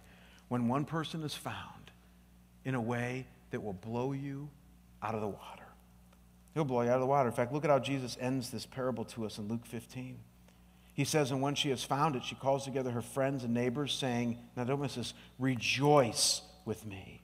[0.49, 1.93] when one person is found
[2.65, 4.49] in a way that will blow you
[5.01, 5.63] out of the water.
[6.55, 7.29] He'll blow you out of the water.
[7.29, 10.19] In fact, look at how Jesus ends this parable to us in Luke 15.
[10.95, 13.93] He says, And when she has found it, she calls together her friends and neighbors,
[13.93, 17.23] saying, Now don't miss this, rejoice with me,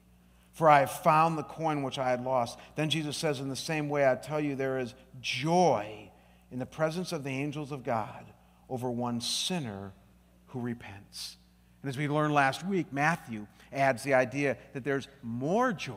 [0.53, 2.57] for I have found the coin which I had lost.
[2.75, 6.09] Then Jesus says, In the same way, I tell you, there is joy
[6.51, 8.25] in the presence of the angels of God
[8.69, 9.91] over one sinner
[10.47, 11.37] who repents.
[11.81, 15.95] And as we learned last week, Matthew adds the idea that there's more joy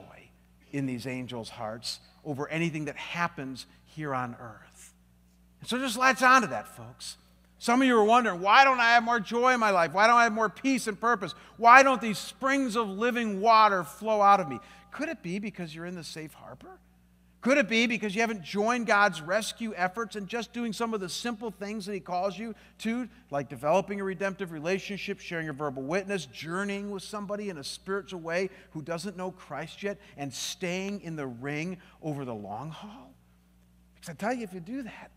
[0.73, 4.93] in these angels' hearts over anything that happens here on earth.
[5.61, 7.17] And so just latch on to that, folks.
[7.63, 9.93] Some of you are wondering, why don't I have more joy in my life?
[9.93, 11.33] Why don't I have more peace and purpose?
[11.59, 14.59] Why don't these springs of living water flow out of me?
[14.91, 16.81] Could it be because you're in the safe harbor?
[17.41, 20.99] Could it be because you haven't joined God's rescue efforts and just doing some of
[20.99, 25.53] the simple things that He calls you to, like developing a redemptive relationship, sharing a
[25.53, 30.35] verbal witness, journeying with somebody in a spiritual way who doesn't know Christ yet, and
[30.35, 33.15] staying in the ring over the long haul?
[33.95, 35.13] Because I tell you, if you do that,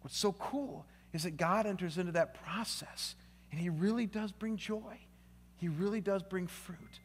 [0.00, 3.14] what's so cool is that God enters into that process
[3.50, 4.98] and He really does bring joy.
[5.56, 7.00] He really does bring fruit,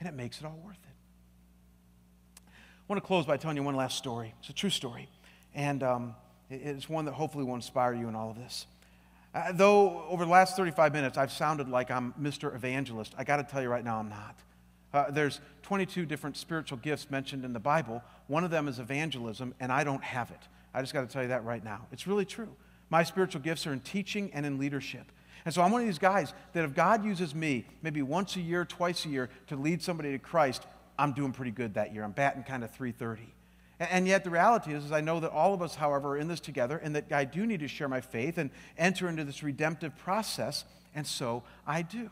[0.00, 2.42] and it makes it all worth it.
[2.46, 4.34] I want to close by telling you one last story.
[4.40, 5.08] It's a true story,
[5.54, 6.14] and um,
[6.50, 8.66] it's one that hopefully will inspire you in all of this.
[9.34, 12.54] Uh, though over the last 35 minutes I've sounded like I'm Mr.
[12.54, 14.36] Evangelist, I got to tell you right now I'm not.
[14.92, 18.02] Uh, there's 22 different spiritual gifts mentioned in the Bible.
[18.26, 20.40] One of them is evangelism, and I don't have it.
[20.74, 21.86] I just got to tell you that right now.
[21.92, 22.54] It's really true.
[22.92, 25.10] My spiritual gifts are in teaching and in leadership.
[25.46, 28.40] And so I'm one of these guys that if God uses me maybe once a
[28.42, 30.66] year, twice a year to lead somebody to Christ,
[30.98, 32.04] I'm doing pretty good that year.
[32.04, 33.32] I'm batting kind of 330.
[33.80, 36.28] And yet the reality is, is I know that all of us, however, are in
[36.28, 39.42] this together and that I do need to share my faith and enter into this
[39.42, 42.10] redemptive process, and so I do.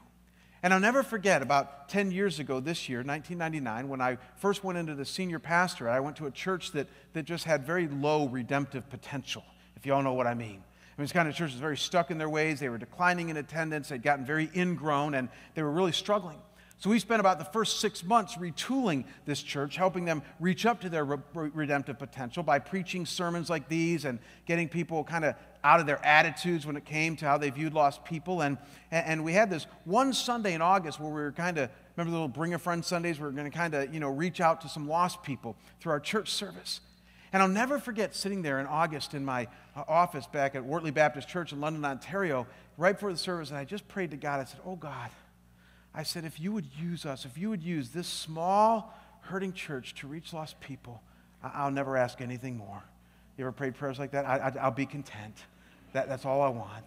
[0.63, 4.79] And I'll never forget about 10 years ago this year, 1999, when I first went
[4.79, 8.29] into the senior pastor, I went to a church that, that just had very low
[8.29, 9.45] redemptive potential,
[9.77, 10.63] if you all know what I mean.
[11.01, 12.61] This kind of church was very stuck in their ways.
[12.61, 13.89] They were declining in attendance.
[13.89, 16.39] They'd gotten very ingrown, and they were really struggling.
[16.81, 20.81] So we spent about the first six months retooling this church, helping them reach up
[20.81, 25.35] to their re- redemptive potential by preaching sermons like these and getting people kind of
[25.63, 28.41] out of their attitudes when it came to how they viewed lost people.
[28.41, 28.57] And,
[28.91, 32.17] and we had this one Sunday in August where we were kind of, remember the
[32.17, 33.19] little Bring a Friend Sundays?
[33.19, 35.93] We were going to kind of, you know, reach out to some lost people through
[35.93, 36.81] our church service.
[37.33, 41.29] And I'll never forget sitting there in August in my office back at Wortley Baptist
[41.29, 42.47] Church in London, Ontario,
[42.77, 44.41] right before the service, and I just prayed to God.
[44.41, 45.11] I said, Oh God,
[45.95, 49.95] I said, if you would use us, if you would use this small, hurting church
[49.97, 51.03] to reach lost people,
[51.43, 52.83] I'll never ask anything more.
[53.37, 54.25] You ever prayed prayers like that?
[54.25, 55.35] I, will be content.
[55.93, 56.85] That, that's all I want.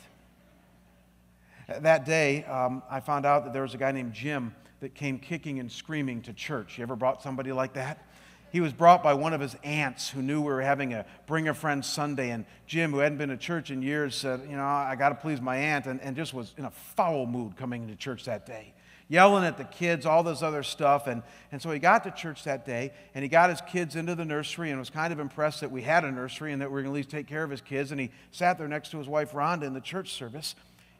[1.82, 5.18] That day, um, I found out that there was a guy named Jim that came
[5.18, 6.78] kicking and screaming to church.
[6.78, 8.06] You ever brought somebody like that?
[8.54, 11.50] He was brought by one of his aunts who knew we were having a Bring
[11.50, 12.30] a Friend Sunday.
[12.30, 15.16] And Jim, who hadn't been to church in years, said, You know, I got to
[15.16, 18.46] please my aunt, and, and just was in a foul mood coming into church that
[18.46, 18.74] day
[19.10, 21.08] yelling at the kids, all this other stuff.
[21.08, 24.16] And, and so he got to church that day and he got his kids into
[24.16, 26.76] the nursery and was kind of impressed that we had a nursery and that we
[26.76, 27.92] were going to at least take care of his kids.
[27.92, 30.56] And he sat there next to his wife, Rhonda, in the church service.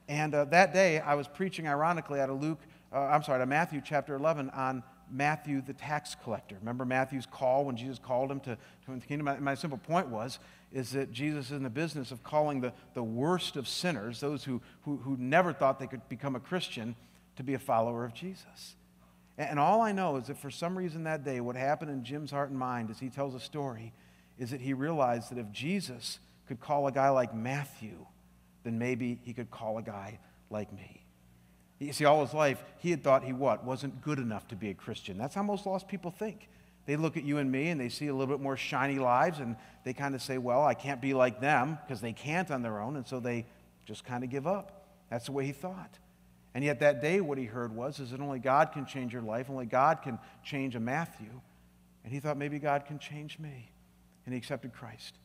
[0.08, 2.60] And uh, that day I was preaching, ironically, out of Luke,
[2.92, 4.84] uh, I'm sorry, out of Matthew chapter 11 on
[5.14, 6.56] Matthew the tax collector.
[6.60, 9.26] Remember Matthew's call when Jesus called him to, to the kingdom?
[9.26, 10.40] My, my simple point was,
[10.72, 14.44] is that Jesus is in the business of calling the, the worst of sinners, those
[14.44, 16.96] who, who, who never thought they could become a Christian,
[17.36, 18.76] to be a follower of Jesus.
[19.38, 22.32] And all I know is that for some reason that day, what happened in Jim's
[22.32, 23.94] heart and mind as he tells a story
[24.38, 28.06] is that he realized that if Jesus could call a guy like Matthew,
[28.64, 31.03] then maybe he could call a guy like me.
[31.84, 33.64] You see, all his life, he had thought he what?
[33.64, 35.18] Wasn't good enough to be a Christian.
[35.18, 36.48] That's how most lost people think.
[36.86, 39.40] They look at you and me and they see a little bit more shiny lives
[39.40, 42.62] and they kind of say, well, I can't be like them because they can't on
[42.62, 42.96] their own.
[42.96, 43.46] And so they
[43.86, 44.86] just kind of give up.
[45.10, 45.98] That's the way he thought.
[46.54, 49.22] And yet that day what he heard was is that only God can change your
[49.22, 51.42] life, only God can change a Matthew.
[52.04, 53.72] And he thought maybe God can change me.
[54.26, 55.16] And he accepted Christ.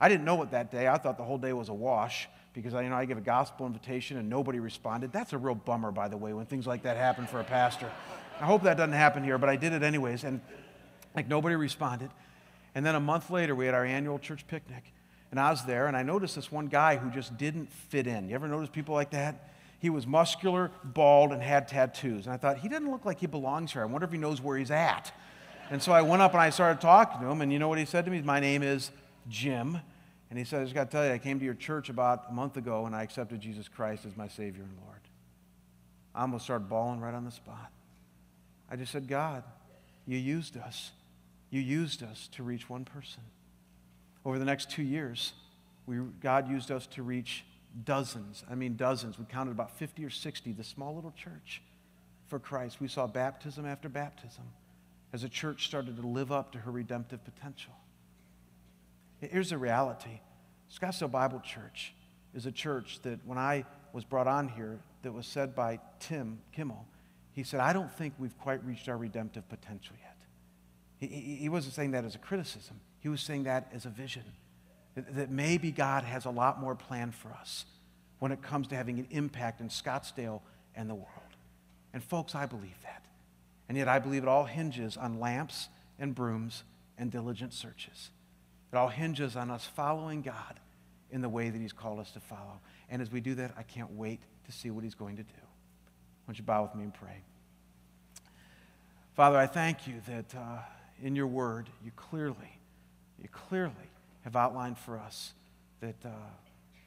[0.00, 0.88] I didn't know it that day.
[0.88, 3.22] I thought the whole day was a wash because I, you know I gave a
[3.22, 5.12] gospel invitation and nobody responded.
[5.12, 7.90] That's a real bummer, by the way, when things like that happen for a pastor.
[8.40, 10.40] I hope that doesn't happen here, but I did it anyways, and
[11.14, 12.10] like nobody responded.
[12.74, 14.92] And then a month later, we had our annual church picnic,
[15.30, 18.28] and I was there, and I noticed this one guy who just didn't fit in.
[18.28, 19.50] You ever notice people like that?
[19.78, 22.26] He was muscular, bald, and had tattoos.
[22.26, 23.82] And I thought, he doesn't look like he belongs here.
[23.82, 25.12] I wonder if he knows where he's at.
[25.70, 27.40] And so I went up and I started talking to him.
[27.40, 28.22] And you know what he said to me?
[28.22, 28.90] My name is
[29.28, 29.78] Jim.
[30.32, 32.24] And he said, I just got to tell you, I came to your church about
[32.30, 35.00] a month ago and I accepted Jesus Christ as my Savior and Lord.
[36.14, 37.70] I almost started bawling right on the spot.
[38.70, 39.44] I just said, God,
[40.06, 40.92] you used us.
[41.50, 43.20] You used us to reach one person.
[44.24, 45.34] Over the next two years,
[45.84, 47.44] we, God used us to reach
[47.84, 48.42] dozens.
[48.50, 49.18] I mean, dozens.
[49.18, 51.60] We counted about 50 or 60, the small little church
[52.28, 52.80] for Christ.
[52.80, 54.44] We saw baptism after baptism
[55.12, 57.74] as a church started to live up to her redemptive potential.
[59.30, 60.20] Here's the reality
[60.72, 61.94] Scottsdale Bible Church
[62.34, 66.38] is a church that when I was brought on here, that was said by Tim
[66.52, 66.86] Kimmel,
[67.32, 70.16] he said, I don't think we've quite reached our redemptive potential yet.
[70.98, 74.22] He, he, wasn't saying that as a criticism, he was saying that as a vision.
[74.94, 77.64] That, that maybe God has a lot more planned for us
[78.18, 80.40] when it comes to having an impact in Scottsdale
[80.76, 81.08] and the world.
[81.92, 83.04] And folks, I believe that.
[83.68, 85.68] And yet I believe it all hinges on lamps
[85.98, 86.62] and brooms
[86.96, 88.10] and diligent searches.
[88.72, 90.58] It all hinges on us following God
[91.10, 92.60] in the way that He's called us to follow.
[92.88, 95.32] And as we do that, I can't wait to see what He's going to do.
[95.34, 97.22] Why don't you bow with me and pray?
[99.14, 100.58] Father, I thank you that uh,
[101.02, 102.58] in your word, you clearly,
[103.20, 103.74] you clearly
[104.22, 105.34] have outlined for us
[105.80, 106.08] that uh,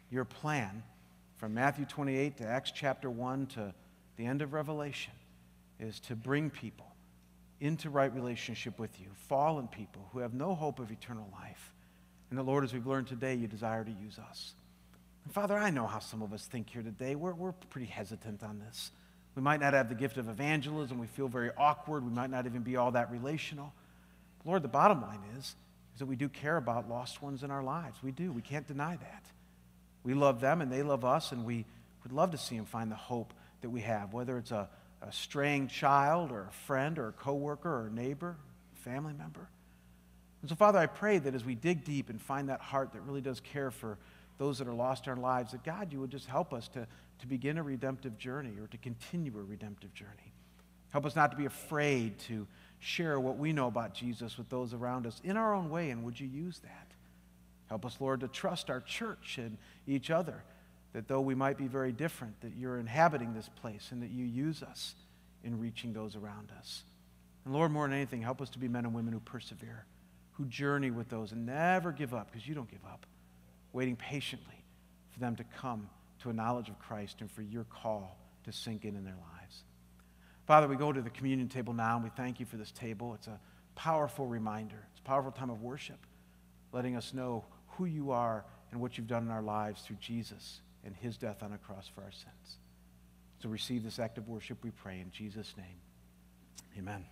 [0.10, 0.82] your plan
[1.36, 3.74] from Matthew 28 to Acts chapter 1 to
[4.18, 5.14] the end of Revelation
[5.80, 6.95] is to bring people
[7.60, 11.74] into right relationship with you, fallen people who have no hope of eternal life.
[12.30, 14.53] And the Lord, as we've learned today, you desire to use us.
[15.24, 17.16] And Father, I know how some of us think here today.
[17.16, 18.91] We're, we're pretty hesitant on this.
[19.36, 20.97] We might not have the gift of evangelism.
[20.97, 22.06] We feel very awkward.
[22.06, 23.74] We might not even be all that relational.
[24.39, 25.56] But Lord, the bottom line is,
[25.93, 27.99] is that we do care about lost ones in our lives.
[28.03, 28.32] We do.
[28.32, 29.26] We can't deny that.
[30.03, 31.66] We love them and they love us, and we
[32.03, 34.70] would love to see them find the hope that we have, whether it's a,
[35.08, 38.36] a straying child or a friend or a coworker or a neighbor,
[38.74, 39.47] a family member.
[40.41, 43.01] And so, Father, I pray that as we dig deep and find that heart that
[43.01, 43.97] really does care for
[44.38, 46.88] those that are lost in our lives, that God, you would just help us to,
[47.20, 50.34] to begin a redemptive journey or to continue a redemptive journey.
[50.91, 52.47] Help us not to be afraid to
[52.80, 56.03] share what we know about Jesus with those around us in our own way, and
[56.03, 56.88] would you use that?
[57.68, 60.43] Help us, Lord, to trust our church and each other,
[60.96, 64.24] that though we might be very different, that you're inhabiting this place and that you
[64.24, 64.96] use us
[65.43, 66.86] in reaching those around us.
[67.43, 69.86] And Lord, more than anything, help us to be men and women who persevere,
[70.32, 73.06] who journey with those and never give up, because you don't give up,
[73.74, 74.64] waiting patiently
[75.12, 75.89] for them to come
[76.22, 79.64] to a knowledge of Christ and for your call to sink in in their lives.
[80.48, 83.14] Father, we go to the communion table now and we thank you for this table.
[83.16, 83.38] It's a
[83.76, 86.00] powerful reminder, it's a powerful time of worship,
[86.72, 90.62] letting us know who you are and what you've done in our lives through Jesus
[90.86, 92.58] and his death on a cross for our sins.
[93.42, 95.78] So receive this act of worship, we pray, in Jesus' name.
[96.78, 97.06] Amen.